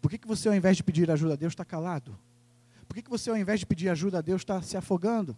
[0.00, 2.18] Por que, que você, ao invés de pedir ajuda a Deus, está calado?
[2.86, 5.34] Por que, que você, ao invés de pedir ajuda a Deus, está se afogando?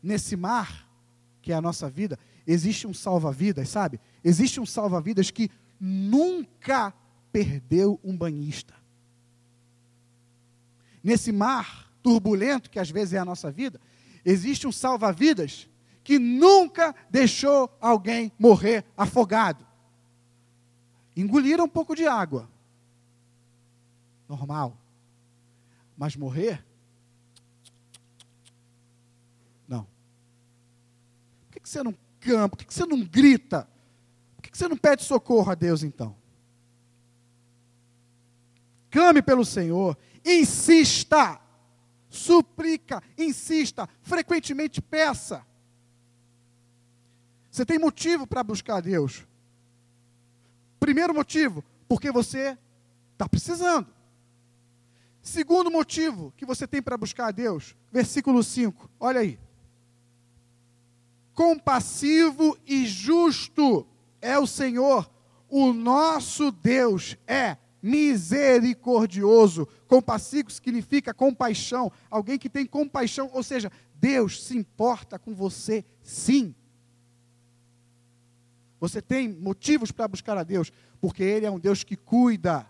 [0.00, 0.88] Nesse mar,
[1.42, 3.98] que é a nossa vida, existe um salva-vidas, sabe?
[4.22, 6.94] Existe um salva-vidas que nunca
[7.32, 8.74] perdeu um banhista.
[11.02, 13.80] Nesse mar, turbulento que às vezes é a nossa vida,
[14.24, 15.68] existe um salva-vidas
[16.02, 19.66] que nunca deixou alguém morrer afogado.
[21.16, 22.48] Engoliram um pouco de água.
[24.28, 24.78] Normal.
[25.96, 26.64] Mas morrer?
[29.68, 29.86] Não.
[31.50, 32.56] Por que você não campa?
[32.56, 33.68] Por que você não grita?
[34.36, 36.16] Por que você não pede socorro a Deus então?
[38.90, 39.96] Clame pelo Senhor.
[40.24, 41.39] Insista
[42.10, 45.46] suplica, insista, frequentemente peça.
[47.50, 49.26] Você tem motivo para buscar a Deus.
[50.80, 52.58] Primeiro motivo, porque você
[53.12, 53.86] está precisando.
[55.22, 59.38] Segundo motivo que você tem para buscar a Deus, versículo 5, olha aí.
[61.34, 63.86] Compassivo e justo
[64.20, 65.10] é o Senhor,
[65.48, 69.66] o nosso Deus é misericordioso.
[69.86, 76.54] Compassivo significa compaixão, alguém que tem compaixão, ou seja, Deus se importa com você, sim.
[78.78, 82.66] Você tem motivos para buscar a Deus, porque Ele é um Deus que cuida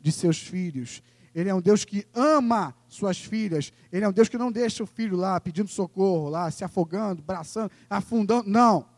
[0.00, 1.02] de seus filhos.
[1.34, 3.72] Ele é um Deus que ama suas filhas.
[3.92, 7.22] Ele é um Deus que não deixa o filho lá pedindo socorro, lá se afogando,
[7.22, 8.48] braçando, afundando.
[8.48, 8.88] Não.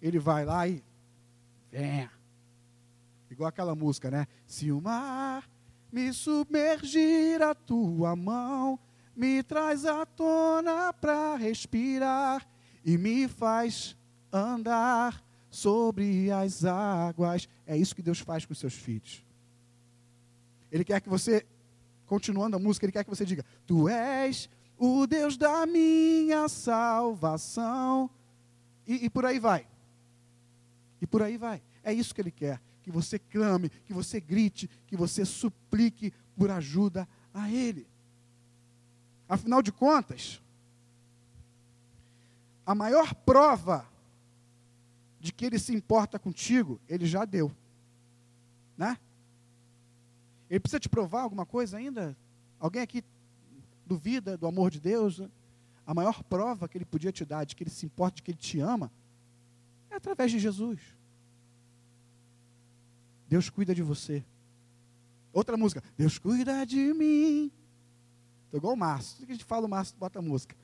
[0.00, 0.82] Ele vai lá e
[1.70, 2.10] venha
[3.42, 4.28] Igual aquela música, né?
[4.46, 5.50] Se o mar
[5.90, 8.78] me submergir a tua mão,
[9.16, 12.48] me traz à tona para respirar
[12.84, 13.96] e me faz
[14.32, 17.48] andar sobre as águas.
[17.66, 19.24] É isso que Deus faz com os seus filhos.
[20.70, 21.44] Ele quer que você,
[22.06, 28.08] continuando a música, ele quer que você diga: Tu és o Deus da minha salvação.
[28.86, 29.66] E, e por aí vai.
[31.00, 31.60] E por aí vai.
[31.82, 36.50] É isso que ele quer que você clame, que você grite, que você suplique por
[36.50, 37.86] ajuda a Ele.
[39.28, 40.42] Afinal de contas,
[42.66, 43.86] a maior prova
[45.20, 47.50] de que Ele se importa contigo, Ele já deu.
[48.76, 48.98] Né?
[50.50, 52.16] Ele precisa te provar alguma coisa ainda?
[52.58, 53.04] Alguém aqui
[53.86, 55.22] duvida do amor de Deus?
[55.86, 58.32] A maior prova que Ele podia te dar de que Ele se importa, de que
[58.32, 58.90] Ele te ama,
[59.90, 60.80] é através de Jesus.
[63.32, 64.22] Deus cuida de você.
[65.32, 67.50] Outra música, Deus cuida de mim.
[68.44, 69.16] Estou igual o Márcio.
[69.16, 70.54] Tudo que a gente fala, o Márcio bota a música.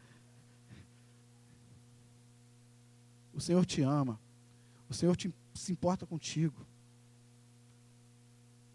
[3.33, 4.21] O Senhor te ama.
[4.87, 6.67] O Senhor te, se importa contigo.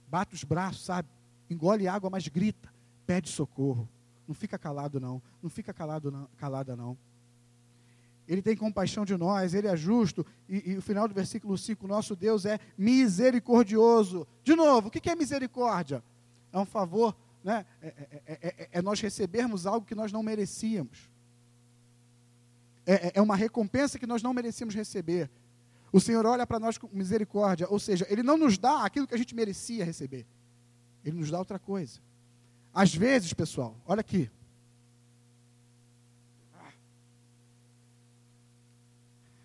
[0.08, 1.08] Bate os braços, sabe?
[1.47, 2.73] Engole água, mas grita.
[3.06, 3.88] Pede socorro.
[4.27, 5.21] Não fica calado, não.
[5.39, 6.97] Não fica calado, não, calada, não.
[8.27, 10.25] Ele tem compaixão de nós, ele é justo.
[10.47, 14.27] E, e o final do versículo 5, nosso Deus é misericordioso.
[14.43, 16.03] De novo, o que é misericórdia?
[16.51, 17.65] É um favor, né?
[17.81, 21.09] é, é, é, é nós recebermos algo que nós não merecíamos.
[22.86, 25.29] É, uma recompensa que nós não merecíamos receber.
[25.91, 29.13] O Senhor olha para nós com misericórdia, ou seja, Ele não nos dá aquilo que
[29.13, 30.25] a gente merecia receber.
[31.03, 31.99] Ele nos dá outra coisa.
[32.73, 34.29] Às vezes, pessoal, olha aqui.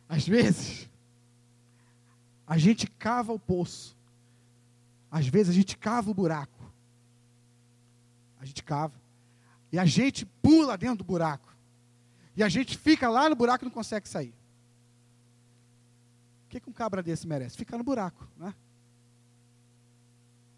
[0.08, 0.88] Às vezes,
[2.46, 3.96] a gente cava o poço.
[5.10, 6.72] Às vezes, a gente cava o buraco.
[8.40, 8.94] A gente cava.
[9.70, 11.54] E a gente pula dentro do buraco.
[12.34, 14.34] E a gente fica lá no buraco e não consegue sair.
[16.46, 17.56] O que, que um cabra desse merece?
[17.56, 18.54] Ficar no buraco, né?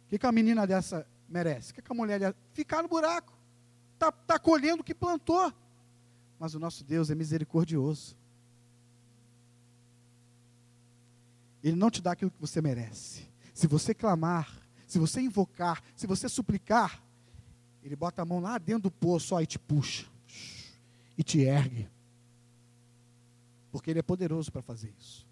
[0.05, 1.73] O que, que uma menina dessa merece?
[1.73, 2.37] O que, que a mulher dessa?
[2.53, 3.33] Ficar no buraco.
[3.95, 5.53] Está tá colhendo o que plantou.
[6.39, 8.17] Mas o nosso Deus é misericordioso.
[11.63, 13.29] Ele não te dá aquilo que você merece.
[13.53, 14.51] Se você clamar,
[14.87, 17.03] se você invocar, se você suplicar,
[17.83, 20.07] ele bota a mão lá dentro do poço ó, e te puxa
[21.17, 21.87] e te ergue.
[23.71, 25.27] Porque ele é poderoso para fazer isso.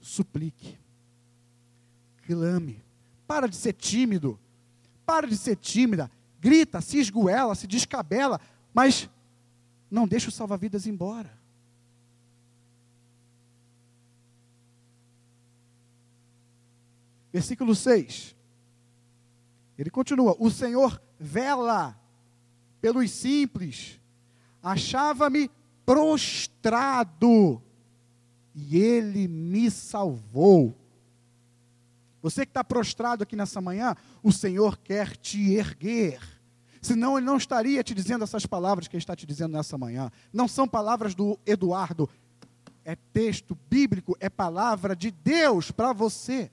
[0.00, 0.78] Suplique.
[2.26, 2.82] Clame.
[3.26, 4.38] Para de ser tímido.
[5.06, 6.10] Para de ser tímida.
[6.38, 8.40] Grita, se esgoela, se descabela,
[8.72, 9.08] mas
[9.90, 11.37] não deixa o salva-vidas embora.
[17.32, 18.36] Versículo 6.
[19.78, 21.98] Ele continua: O Senhor vela
[22.80, 24.00] pelos simples,
[24.62, 25.50] achava-me
[25.84, 27.62] prostrado,
[28.54, 30.76] e ele me salvou.
[32.20, 36.20] Você que está prostrado aqui nessa manhã, o Senhor quer te erguer.
[36.82, 40.10] Senão ele não estaria te dizendo essas palavras que ele está te dizendo nessa manhã.
[40.32, 42.08] Não são palavras do Eduardo,
[42.84, 46.50] é texto bíblico, é palavra de Deus para você.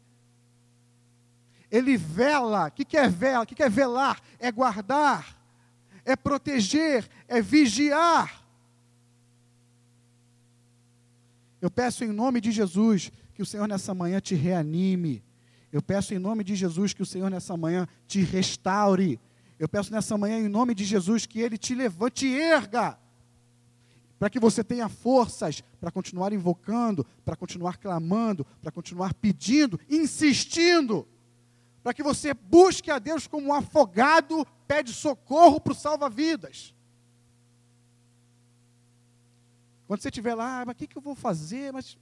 [1.71, 2.67] Ele vela.
[2.67, 3.43] O que é vela?
[3.43, 4.21] O que é velar?
[4.39, 5.38] É guardar,
[6.04, 8.43] é proteger, é vigiar.
[11.62, 15.23] Eu peço em nome de Jesus que o Senhor nessa manhã te reanime.
[15.71, 19.19] Eu peço em nome de Jesus que o Senhor nessa manhã te restaure.
[19.58, 22.97] Eu peço nessa manhã em nome de Jesus que Ele te levante, te erga,
[24.19, 31.08] para que você tenha forças para continuar invocando, para continuar clamando, para continuar pedindo, insistindo
[31.85, 36.73] para que você busque a Deus como um afogado pede socorro para o salva-vidas.
[39.85, 41.71] Quando você estiver lá, ah, mas o que, que eu vou fazer?
[41.71, 41.95] Mas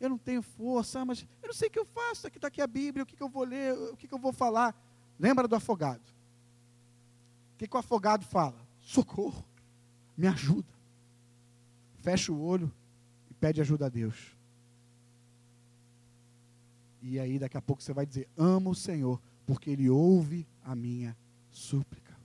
[0.00, 2.26] eu não tenho força, mas eu não sei o que eu faço.
[2.26, 4.18] Aqui está aqui a Bíblia, o que, que eu vou ler, o que, que eu
[4.18, 4.74] vou falar.
[5.18, 6.00] Lembra do afogado.
[7.54, 8.66] O que, que o afogado fala?
[8.80, 9.44] Socorro,
[10.16, 10.72] me ajuda.
[11.98, 12.72] Fecha o olho
[13.30, 14.37] e pede ajuda a Deus.
[17.00, 20.74] E aí daqui a pouco você vai dizer: Amo o Senhor, porque Ele ouve a
[20.74, 21.16] minha
[21.50, 22.16] súplica.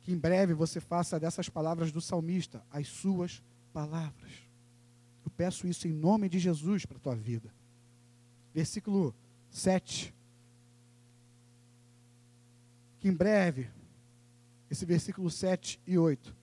[0.00, 4.32] Que em breve você faça dessas palavras do salmista as suas palavras.
[5.24, 7.52] Eu peço isso em nome de Jesus para a tua vida.
[8.52, 9.14] Versículo
[9.48, 10.14] 7.
[13.00, 13.70] Que em breve,
[14.70, 16.34] esse versículo 7 e 8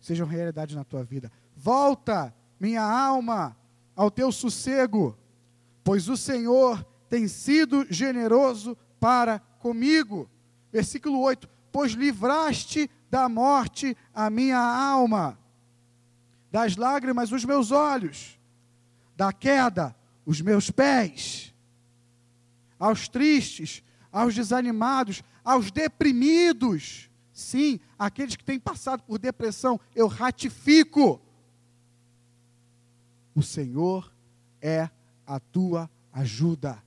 [0.00, 1.32] sejam realidade na tua vida.
[1.56, 3.56] Volta, minha alma,
[3.94, 5.16] ao teu sossego,
[5.82, 10.28] pois o Senhor tem sido generoso para comigo.
[10.72, 15.38] Versículo 8: Pois livraste da morte a minha alma,
[16.50, 18.38] das lágrimas os meus olhos,
[19.16, 19.94] da queda
[20.26, 21.54] os meus pés,
[22.78, 27.10] aos tristes, aos desanimados, aos deprimidos.
[27.32, 31.20] Sim, aqueles que têm passado por depressão, eu ratifico
[33.34, 34.12] o Senhor
[34.60, 34.88] é
[35.26, 36.82] a tua ajuda.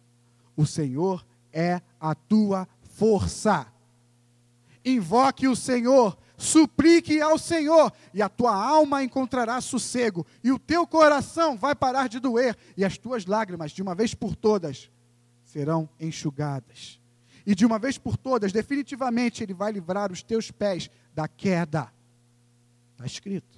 [0.55, 3.67] O Senhor é a tua força.
[4.83, 10.87] Invoque o Senhor, suplique ao Senhor, e a tua alma encontrará sossego, e o teu
[10.87, 14.89] coração vai parar de doer, e as tuas lágrimas, de uma vez por todas,
[15.43, 16.99] serão enxugadas.
[17.45, 21.91] E de uma vez por todas, definitivamente, Ele vai livrar os teus pés da queda.
[22.93, 23.56] Está escrito.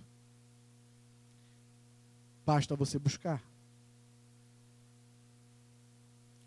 [2.50, 3.44] Basta você buscar.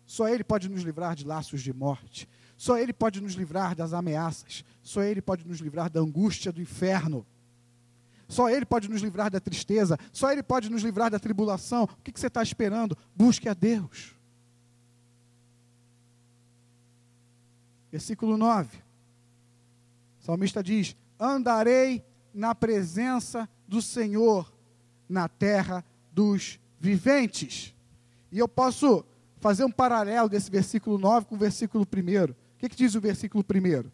[0.05, 2.27] Só Ele pode nos livrar de laços de morte.
[2.57, 4.65] Só Ele pode nos livrar das ameaças.
[4.81, 7.25] Só Ele pode nos livrar da angústia do inferno.
[8.27, 11.85] Só Ele pode nos livrar da tristeza, só Ele pode nos livrar da tribulação.
[11.85, 12.97] O que, você está esperando?
[13.15, 14.13] Busque a Deus.
[17.89, 18.77] Versículo 9.
[20.19, 24.53] O salmista diz: Andarei na presença do Senhor
[25.07, 27.73] na terra dos viventes.
[28.31, 29.03] E eu posso
[29.37, 32.31] fazer um paralelo desse versículo 9 com o versículo 1.
[32.31, 33.79] O que, que diz o versículo 1?
[33.79, 33.91] O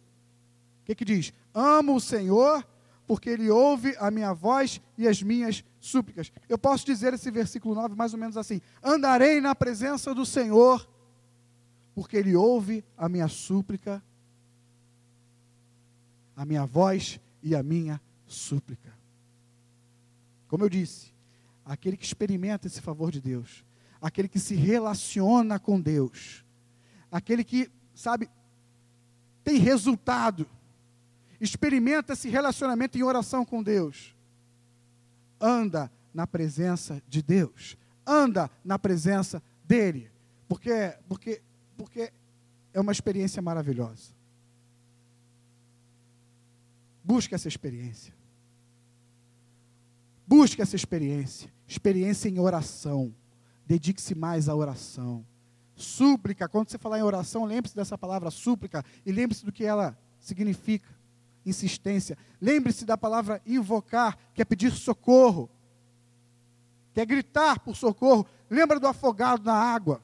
[0.86, 1.34] que, que diz?
[1.54, 2.64] Amo o Senhor
[3.10, 6.32] porque ele ouve a minha voz e as minhas súplicas.
[6.48, 10.88] Eu posso dizer esse versículo 9 mais ou menos assim: Andarei na presença do Senhor,
[11.96, 14.04] porque ele ouve a minha súplica,
[16.36, 18.94] a minha voz e a minha súplica.
[20.48, 21.12] Como eu disse,
[21.70, 23.64] aquele que experimenta esse favor de Deus,
[24.02, 26.44] aquele que se relaciona com Deus,
[27.12, 28.28] aquele que, sabe,
[29.44, 30.50] tem resultado.
[31.40, 34.16] Experimenta esse relacionamento em oração com Deus,
[35.40, 40.12] anda na presença de Deus, anda na presença dele,
[40.48, 41.42] porque porque
[41.78, 42.12] porque
[42.74, 44.12] é uma experiência maravilhosa.
[47.04, 48.19] Busque essa experiência.
[50.30, 53.12] Busque essa experiência, experiência em oração.
[53.66, 55.26] Dedique-se mais à oração.
[55.76, 59.98] Súplica, quando você falar em oração, lembre-se dessa palavra súplica e lembre-se do que ela
[60.20, 60.88] significa
[61.44, 62.16] insistência.
[62.40, 65.50] Lembre-se da palavra invocar, que é pedir socorro,
[66.94, 68.24] que é gritar por socorro.
[68.52, 70.00] Lembra do afogado na água.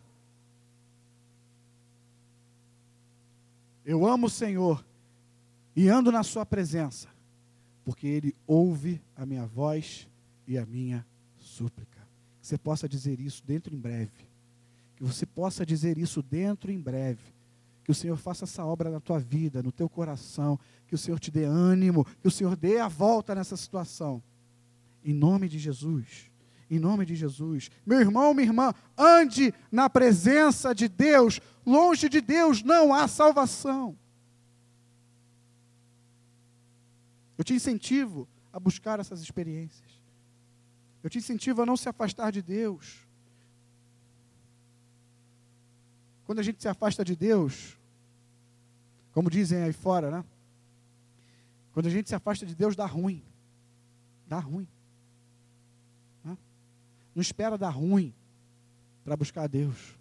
[3.85, 4.83] Eu amo o Senhor
[5.75, 7.09] e ando na Sua presença,
[7.83, 10.07] porque Ele ouve a minha voz
[10.47, 11.05] e a minha
[11.37, 12.01] súplica.
[12.41, 14.29] Que você possa dizer isso dentro em breve.
[14.95, 17.35] Que você possa dizer isso dentro em breve
[17.85, 21.19] que o Senhor faça essa obra na tua vida, no teu coração, que o Senhor
[21.19, 24.23] te dê ânimo, que o Senhor dê a volta nessa situação.
[25.03, 26.31] Em nome de Jesus.
[26.67, 27.69] Em nome de Jesus.
[27.85, 31.39] Meu irmão, minha irmã, ande na presença de Deus.
[31.63, 33.95] Longe de Deus não há salvação.
[37.37, 39.94] Eu te incentivo a buscar essas experiências.
[41.05, 43.05] Eu te incentivo a não se afastar de Deus.
[46.25, 47.77] Quando a gente se afasta de Deus,
[49.11, 50.25] como dizem aí fora, né?
[51.73, 53.23] Quando a gente se afasta de Deus, dá ruim.
[54.27, 54.67] Dá ruim.
[56.23, 56.35] Né?
[57.13, 58.11] Não espera dar ruim
[59.03, 59.95] para buscar a Deus.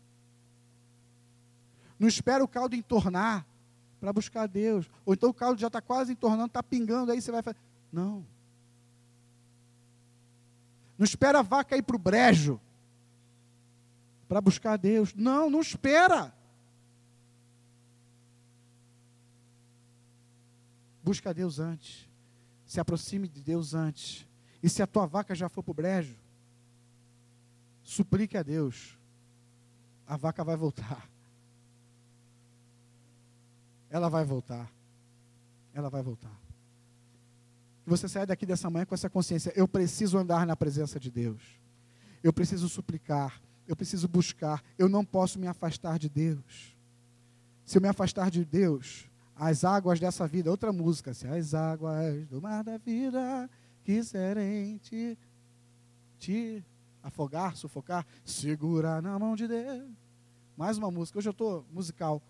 [1.98, 3.46] Não espera o caldo entornar
[4.00, 4.90] para buscar a Deus.
[5.04, 7.58] Ou então o caldo já está quase entornando, está pingando, aí você vai fazer.
[7.92, 8.24] Não.
[11.04, 12.58] Não espera a vaca ir para o brejo
[14.26, 15.12] para buscar Deus.
[15.12, 16.34] Não, não espera.
[21.02, 22.08] Busca a Deus antes.
[22.66, 24.26] Se aproxime de Deus antes.
[24.62, 26.16] E se a tua vaca já for para o brejo,
[27.82, 28.96] suplique a Deus.
[30.06, 31.06] A vaca vai voltar.
[33.90, 34.72] Ela vai voltar.
[35.74, 36.43] Ela vai voltar.
[37.86, 39.52] E você sai daqui dessa manhã com essa consciência.
[39.54, 41.42] Eu preciso andar na presença de Deus.
[42.22, 46.76] Eu preciso suplicar eu preciso buscar, eu não posso me afastar de Deus.
[47.64, 52.26] Se eu me afastar de Deus, as águas dessa vida, outra música, se as águas
[52.26, 53.48] do mar da vida
[53.82, 55.18] quiserem te,
[56.18, 56.64] te
[57.02, 59.90] afogar, sufocar, segura na mão de Deus.
[60.56, 62.22] Mais uma música, hoje eu estou musical.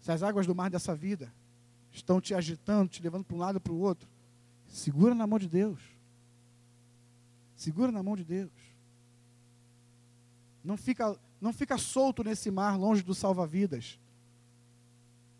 [0.00, 1.32] Se as águas do mar dessa vida
[1.92, 4.08] estão te agitando, te levando para um lado e para o outro,
[4.66, 5.80] segura na mão de Deus.
[7.54, 8.50] Segura na mão de Deus.
[10.64, 14.00] Não fica, não fica solto nesse mar, longe do salva-vidas.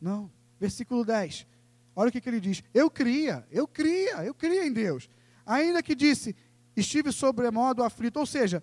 [0.00, 0.30] Não.
[0.61, 1.46] Versículo 10.
[1.94, 2.62] Olha o que, que ele diz.
[2.72, 5.09] Eu cria, eu cria, eu cria em Deus.
[5.44, 6.36] Ainda que disse,
[6.76, 8.18] estive sobremodo aflito.
[8.18, 8.62] Ou seja,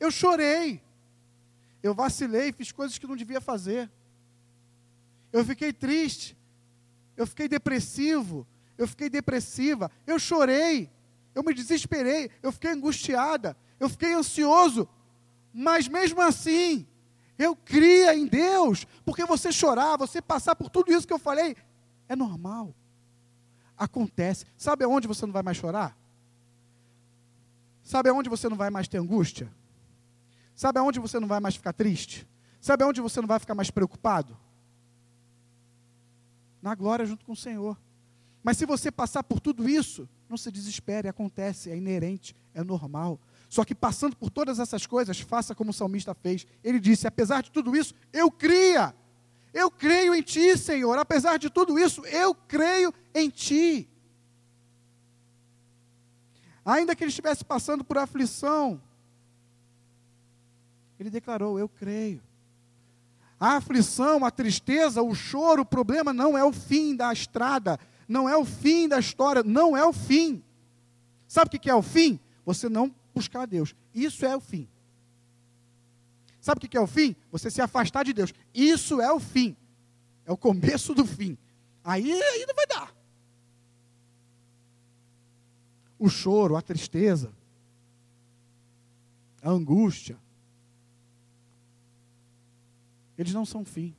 [0.00, 0.82] eu chorei.
[1.82, 3.90] Eu vacilei, fiz coisas que não devia fazer.
[5.32, 6.36] Eu fiquei triste.
[7.16, 8.46] Eu fiquei depressivo.
[8.76, 9.90] Eu fiquei depressiva.
[10.06, 10.90] Eu chorei
[11.34, 14.88] eu me desesperei, eu fiquei angustiada, eu fiquei ansioso,
[15.52, 16.86] mas mesmo assim,
[17.36, 21.56] eu cria em Deus, porque você chorar, você passar por tudo isso que eu falei,
[22.08, 22.74] é normal.
[23.76, 24.46] Acontece.
[24.56, 25.96] Sabe aonde você não vai mais chorar?
[27.82, 29.52] Sabe aonde você não vai mais ter angústia?
[30.54, 32.26] Sabe aonde você não vai mais ficar triste?
[32.60, 34.36] Sabe aonde você não vai ficar mais preocupado?
[36.64, 37.78] Na glória junto com o Senhor.
[38.42, 43.20] Mas se você passar por tudo isso, não se desespere, acontece, é inerente, é normal.
[43.50, 46.46] Só que passando por todas essas coisas, faça como o salmista fez.
[46.64, 48.94] Ele disse: apesar de tudo isso, eu cria.
[49.52, 50.98] Eu creio em ti, Senhor.
[50.98, 53.86] Apesar de tudo isso, eu creio em ti.
[56.64, 58.80] Ainda que ele estivesse passando por aflição,
[60.98, 62.22] ele declarou: Eu creio.
[63.38, 67.78] A aflição, a tristeza, o choro, o problema não é o fim da estrada,
[68.08, 70.42] não é o fim da história, não é o fim.
[71.26, 72.18] Sabe o que é o fim?
[72.44, 73.74] Você não buscar a Deus.
[73.94, 74.68] Isso é o fim.
[76.40, 77.16] Sabe o que é o fim?
[77.32, 78.32] Você se afastar de Deus.
[78.52, 79.56] Isso é o fim.
[80.26, 81.38] É o começo do fim.
[81.82, 82.12] Aí,
[82.46, 82.94] não vai dar.
[85.98, 87.32] O choro, a tristeza,
[89.42, 90.18] a angústia,
[93.16, 93.94] eles não são fim.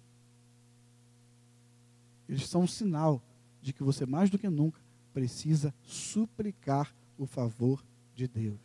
[2.27, 3.21] Eles são um sinal
[3.61, 4.79] de que você mais do que nunca
[5.13, 8.59] precisa suplicar o favor de Deus.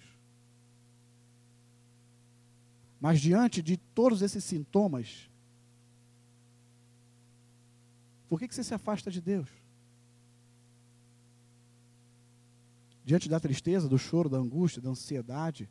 [3.00, 5.30] Mas diante de todos esses sintomas,
[8.28, 9.48] por que, que você se afasta de Deus?
[13.04, 15.68] Diante da tristeza, do choro, da angústia, da ansiedade,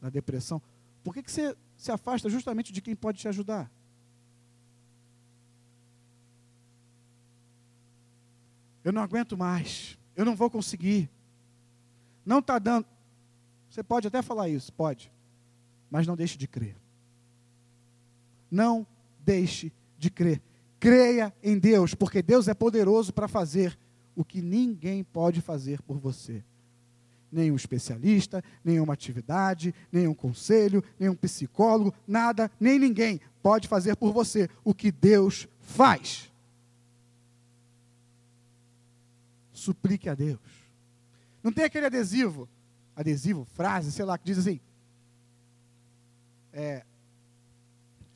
[0.00, 0.60] da depressão,
[1.04, 3.70] por que, que você se afasta justamente de quem pode te ajudar?
[8.82, 9.98] Eu não aguento mais.
[10.14, 11.10] Eu não vou conseguir.
[12.24, 12.86] Não está dando.
[13.70, 15.10] Você pode até falar isso, pode.
[15.90, 16.76] Mas não deixe de crer.
[18.50, 18.86] Não
[19.20, 20.40] deixe de crer.
[20.78, 23.78] Creia em Deus, porque Deus é poderoso para fazer
[24.14, 26.44] o que ninguém pode fazer por você.
[27.34, 34.48] Nenhum especialista, nenhuma atividade, nenhum conselho, nenhum psicólogo, nada, nem ninguém pode fazer por você
[34.62, 36.30] o que Deus faz.
[39.64, 40.40] suplique a Deus.
[41.42, 42.48] Não tem aquele adesivo,
[42.94, 44.60] adesivo, frase, sei lá, que diz assim:
[46.52, 46.84] é,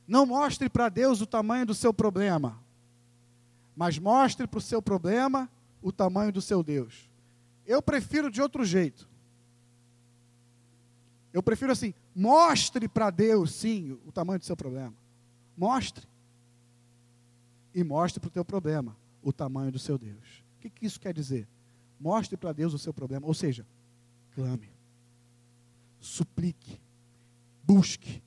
[0.07, 2.59] não mostre para Deus o tamanho do seu problema,
[3.75, 5.49] mas mostre para o seu problema
[5.81, 7.08] o tamanho do seu Deus.
[7.69, 9.07] Eu prefiro de outro jeito.
[11.35, 14.95] Eu prefiro assim: mostre para Deus, sim, o tamanho do seu problema.
[15.55, 16.09] Mostre.
[17.75, 20.43] E mostre para o teu problema o tamanho do seu Deus.
[20.57, 21.47] O que, que isso quer dizer?
[22.01, 23.27] Mostre para Deus o seu problema.
[23.27, 23.67] Ou seja,
[24.35, 24.71] clame,
[26.01, 26.81] suplique,
[27.63, 28.23] busque,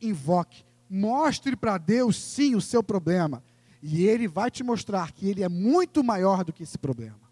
[0.00, 0.64] invoque.
[0.88, 3.44] Mostre para Deus, sim, o seu problema.
[3.82, 7.25] E Ele vai te mostrar que Ele é muito maior do que esse problema.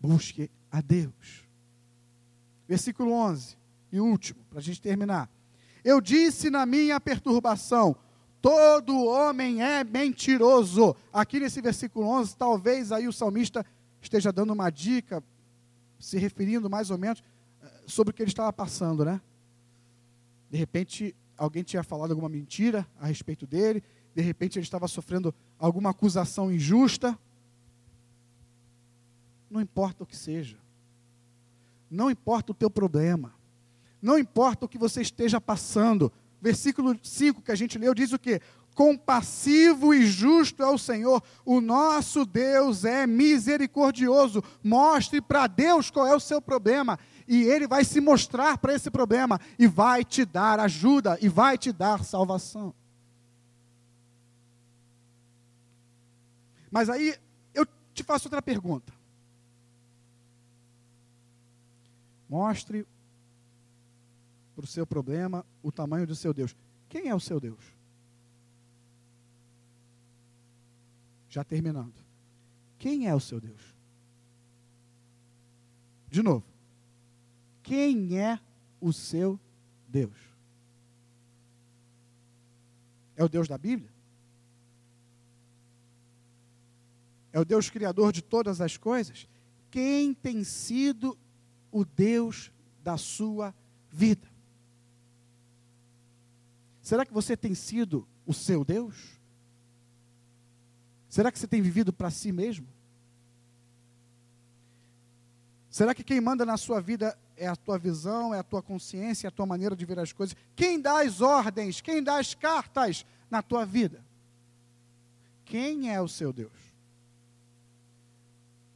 [0.00, 1.48] Busque a Deus.
[2.66, 3.56] Versículo 11
[3.90, 5.30] e último, para a gente terminar.
[5.82, 7.96] Eu disse na minha perturbação:
[8.40, 10.94] Todo homem é mentiroso.
[11.12, 13.64] Aqui nesse versículo 11, talvez aí o salmista
[14.00, 15.22] esteja dando uma dica,
[15.98, 17.22] se referindo mais ou menos
[17.62, 19.20] eh, sobre o que ele estava passando, né?
[20.50, 23.82] De repente, alguém tinha falado alguma mentira a respeito dele,
[24.14, 27.18] de repente ele estava sofrendo alguma acusação injusta.
[29.50, 30.56] Não importa o que seja.
[31.90, 33.34] Não importa o teu problema.
[34.00, 38.18] Não importa o que você esteja passando versículo 5 que a gente leu diz o
[38.18, 38.40] que?
[38.74, 44.42] Compassivo e justo é o Senhor, o nosso Deus é misericordioso.
[44.62, 46.96] Mostre para Deus qual é o seu problema,
[47.26, 51.58] e Ele vai se mostrar para esse problema, e vai te dar ajuda, e vai
[51.58, 52.72] te dar salvação.
[56.70, 57.16] Mas aí
[57.52, 58.97] eu te faço outra pergunta.
[62.28, 62.86] Mostre
[64.54, 66.54] para o seu problema o tamanho do seu Deus.
[66.88, 67.64] Quem é o seu Deus?
[71.28, 71.94] Já terminando.
[72.78, 73.74] Quem é o seu Deus?
[76.10, 76.44] De novo.
[77.62, 78.40] Quem é
[78.80, 79.38] o seu
[79.86, 80.16] Deus?
[83.16, 83.92] É o Deus da Bíblia?
[87.32, 89.28] É o Deus criador de todas as coisas?
[89.70, 91.18] Quem tem sido
[91.70, 92.50] o Deus
[92.82, 93.54] da sua
[93.90, 94.28] vida?
[96.82, 99.18] Será que você tem sido o seu Deus?
[101.08, 102.66] Será que você tem vivido para si mesmo?
[105.70, 109.26] Será que quem manda na sua vida é a tua visão, é a tua consciência,
[109.26, 110.36] é a tua maneira de ver as coisas?
[110.56, 114.04] Quem dá as ordens, quem dá as cartas na tua vida?
[115.44, 116.67] Quem é o seu Deus?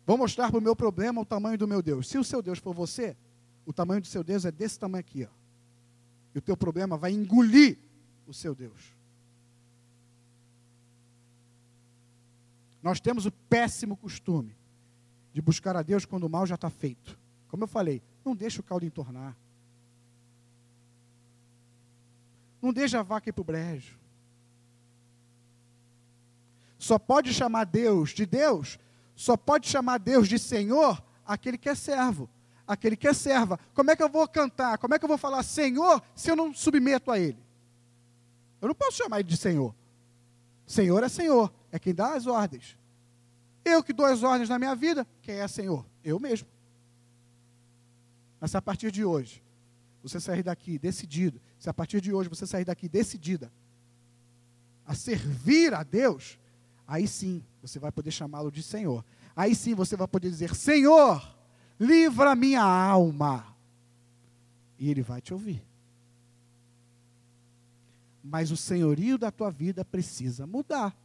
[0.07, 2.09] Vou mostrar para o meu problema o tamanho do meu Deus.
[2.09, 3.16] Se o seu Deus for você,
[3.64, 5.24] o tamanho do seu Deus é desse tamanho aqui.
[5.24, 5.34] Ó.
[6.34, 7.78] E o teu problema vai engolir
[8.26, 8.92] o seu Deus.
[12.82, 14.57] Nós temos o péssimo costume
[15.32, 17.16] de buscar a Deus quando o mal já está feito.
[17.48, 19.36] Como eu falei, não deixa o caldo entornar.
[22.61, 23.98] Não deixa a vaca ir para o brejo.
[26.78, 28.78] Só pode chamar Deus de Deus
[29.23, 32.29] só pode chamar Deus de Senhor aquele que é servo,
[32.66, 33.57] aquele que é serva.
[33.73, 34.79] Como é que eu vou cantar?
[34.79, 37.39] Como é que eu vou falar Senhor se eu não submeto a Ele?
[38.61, 39.73] Eu não posso chamar Ele de Senhor.
[40.66, 42.77] Senhor é Senhor, é quem dá as ordens.
[43.64, 45.87] Eu que dou as ordens na minha vida, quem é Senhor?
[46.03, 46.49] Eu mesmo.
[48.41, 49.41] Mas a partir de hoje,
[50.03, 53.53] você sair daqui decidido, se a partir de hoje você sair daqui decidida
[54.85, 56.41] a servir a Deus,
[56.89, 59.05] aí sim você vai poder chamá-lo de Senhor.
[59.37, 61.23] Aí sim você vai poder dizer: Senhor,
[61.79, 63.47] livra minha alma.
[64.79, 65.65] E Ele vai te ouvir.
[68.23, 70.97] Mas o senhorio da tua vida precisa mudar.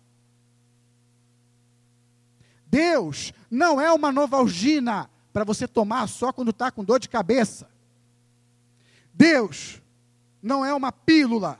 [2.65, 7.69] Deus não é uma novalgina para você tomar só quando está com dor de cabeça.
[9.13, 9.81] Deus
[10.41, 11.59] não é uma pílula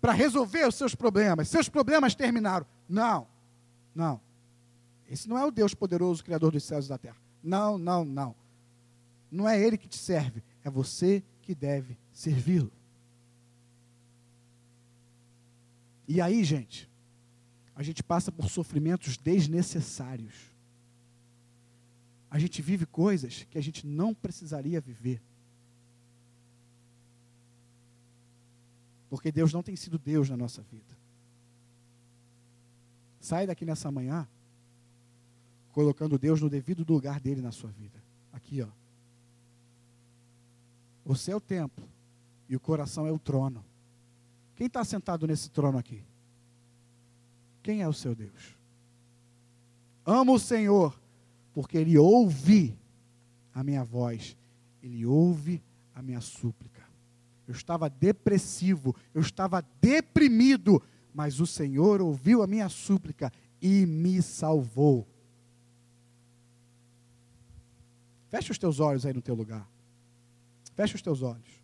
[0.00, 1.48] para resolver os seus problemas.
[1.48, 2.66] Seus problemas terminaram.
[2.88, 3.26] Não,
[3.96, 4.20] não.
[5.08, 7.16] Esse não é o Deus poderoso, Criador dos céus e da terra.
[7.42, 8.34] Não, não, não.
[9.30, 12.70] Não é Ele que te serve, é você que deve servi-lo.
[16.08, 16.88] E aí, gente,
[17.74, 20.34] a gente passa por sofrimentos desnecessários.
[22.30, 25.22] A gente vive coisas que a gente não precisaria viver.
[29.08, 30.96] Porque Deus não tem sido Deus na nossa vida.
[33.26, 34.24] Sai daqui nessa manhã
[35.72, 38.00] colocando Deus no devido lugar dele na sua vida.
[38.32, 38.68] Aqui, ó.
[41.28, 41.88] É o templo
[42.48, 43.64] e o coração é o trono.
[44.54, 46.04] Quem está sentado nesse trono aqui?
[47.64, 48.56] Quem é o seu Deus?
[50.04, 50.96] Amo o Senhor,
[51.52, 52.78] porque Ele ouve
[53.52, 54.36] a minha voz,
[54.80, 55.60] Ele ouve
[55.96, 56.86] a minha súplica.
[57.48, 60.80] Eu estava depressivo, eu estava deprimido,
[61.16, 65.08] mas o Senhor ouviu a minha súplica e me salvou.
[68.28, 69.66] Feche os teus olhos aí no teu lugar.
[70.74, 71.56] Feche os teus olhos.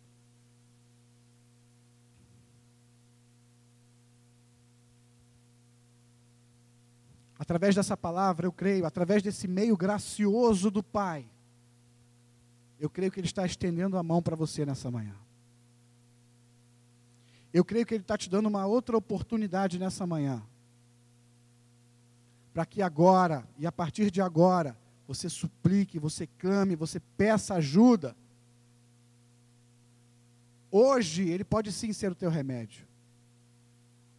[7.37, 11.25] através dessa palavra, eu creio, através desse meio gracioso do Pai,
[12.79, 15.13] eu creio que Ele está estendendo a mão para você nessa manhã.
[17.53, 20.41] Eu creio que Ele está te dando uma outra oportunidade nessa manhã.
[22.53, 24.75] Para que agora, e a partir de agora,
[25.07, 28.15] você suplique, você clame, você peça ajuda.
[30.71, 32.87] Hoje, Ele pode sim ser o teu remédio.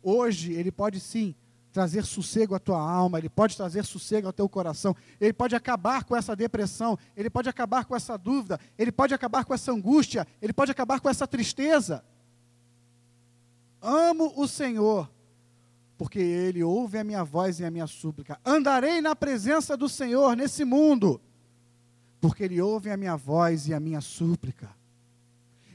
[0.03, 1.35] Hoje, Ele pode sim
[1.75, 6.05] trazer sossego à tua alma, ele pode trazer sossego ao teu coração, ele pode acabar
[6.05, 10.25] com essa depressão, ele pode acabar com essa dúvida, ele pode acabar com essa angústia,
[10.41, 12.05] ele pode acabar com essa tristeza.
[13.87, 15.11] Amo o Senhor,
[15.99, 18.41] porque ele ouve a minha voz e a minha súplica.
[18.43, 21.21] Andarei na presença do Senhor nesse mundo,
[22.19, 24.71] porque ele ouve a minha voz e a minha súplica.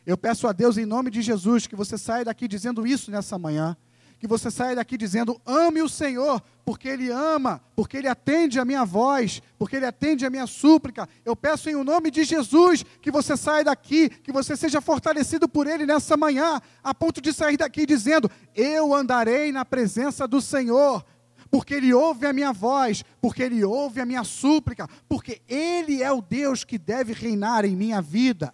[0.04, 3.38] Eu peço a Deus em nome de Jesus que você saia daqui dizendo isso nessa
[3.38, 3.78] manhã
[4.20, 8.66] que você saia daqui dizendo: ame o Senhor, porque Ele ama, porque Ele atende a
[8.66, 11.08] minha voz, porque Ele atende a minha súplica.
[11.24, 15.48] Eu peço em o nome de Jesus que você saia daqui, que você seja fortalecido
[15.48, 20.42] por Ele nessa manhã, a ponto de sair daqui dizendo: Eu andarei na presença do
[20.42, 21.04] Senhor.
[21.52, 26.12] Porque Ele ouve a minha voz, porque Ele ouve a minha súplica, porque Ele é
[26.12, 28.54] o Deus que deve reinar em minha vida.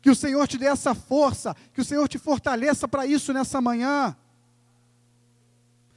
[0.00, 3.60] Que o Senhor te dê essa força, que o Senhor te fortaleça para isso nessa
[3.60, 4.16] manhã.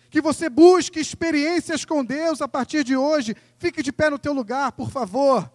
[0.10, 3.36] Que você busque experiências com Deus a partir de hoje.
[3.58, 5.52] Fique de pé no teu lugar, por favor.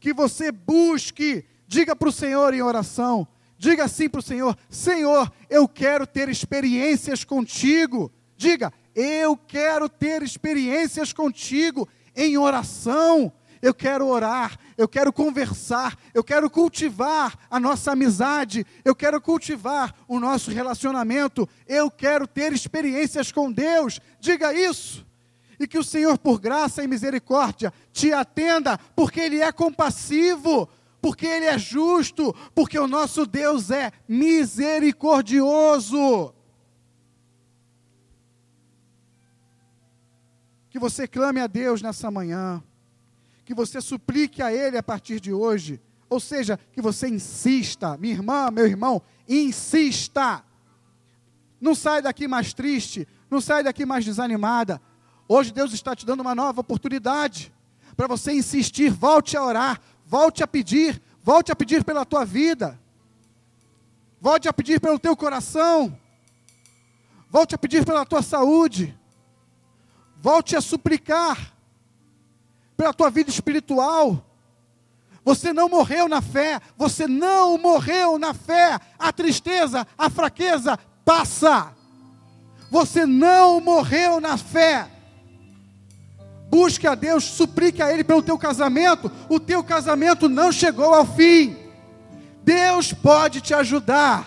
[0.00, 3.26] Que você busque, diga para o Senhor em oração,
[3.56, 8.12] diga assim para o Senhor: Senhor, eu quero ter experiências contigo.
[8.36, 13.32] Diga, eu quero ter experiências contigo em oração
[13.66, 19.92] eu quero orar, eu quero conversar, eu quero cultivar a nossa amizade, eu quero cultivar
[20.06, 24.00] o nosso relacionamento, eu quero ter experiências com Deus.
[24.20, 25.04] Diga isso.
[25.58, 30.68] E que o Senhor, por graça e misericórdia, te atenda, porque Ele é compassivo,
[31.02, 36.32] porque Ele é justo, porque o nosso Deus é misericordioso.
[40.70, 42.62] Que você clame a Deus nessa manhã
[43.46, 45.80] que você suplique a Ele a partir de hoje.
[46.10, 50.44] Ou seja, que você insista, minha irmã, meu irmão, insista.
[51.60, 54.82] Não sai daqui mais triste, não sai daqui mais desanimada.
[55.28, 57.52] Hoje Deus está te dando uma nova oportunidade
[57.96, 62.78] para você insistir, volte a orar, volte a pedir, volte a pedir pela tua vida.
[64.20, 65.96] Volte a pedir pelo teu coração.
[67.30, 68.98] Volte a pedir pela tua saúde.
[70.20, 71.55] Volte a suplicar
[72.76, 74.22] pela tua vida espiritual.
[75.24, 78.78] Você não morreu na fé, você não morreu na fé.
[78.98, 81.72] A tristeza, a fraqueza passa.
[82.70, 84.88] Você não morreu na fé.
[86.48, 89.10] Busque a Deus, suplique a Ele pelo teu casamento.
[89.28, 91.56] O teu casamento não chegou ao fim.
[92.44, 94.24] Deus pode te ajudar.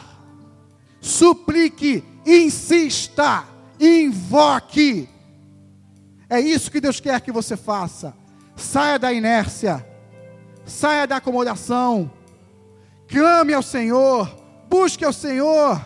[0.99, 3.45] Suplique, insista,
[3.79, 5.07] invoque.
[6.29, 8.13] É isso que Deus quer que você faça.
[8.59, 9.85] Saia da inércia,
[10.65, 12.11] saia da acomodação,
[13.07, 14.29] clame ao Senhor,
[14.69, 15.81] busque ao Senhor.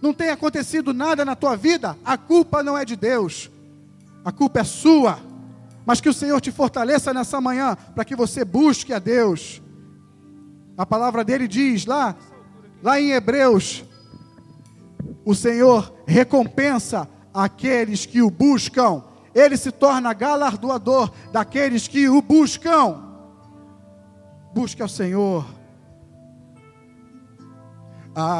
[0.00, 3.50] Não tem acontecido nada na tua vida, a culpa não é de Deus,
[4.24, 5.18] a culpa é sua.
[5.84, 9.60] Mas que o Senhor te fortaleça nessa manhã, para que você busque a Deus.
[10.76, 12.16] A palavra dele diz lá,
[12.82, 13.84] lá em Hebreus,
[15.24, 19.02] o Senhor recompensa aqueles que o buscam.
[19.34, 23.02] Ele se torna galardoador daqueles que o buscam.
[24.52, 25.59] Busque ao Senhor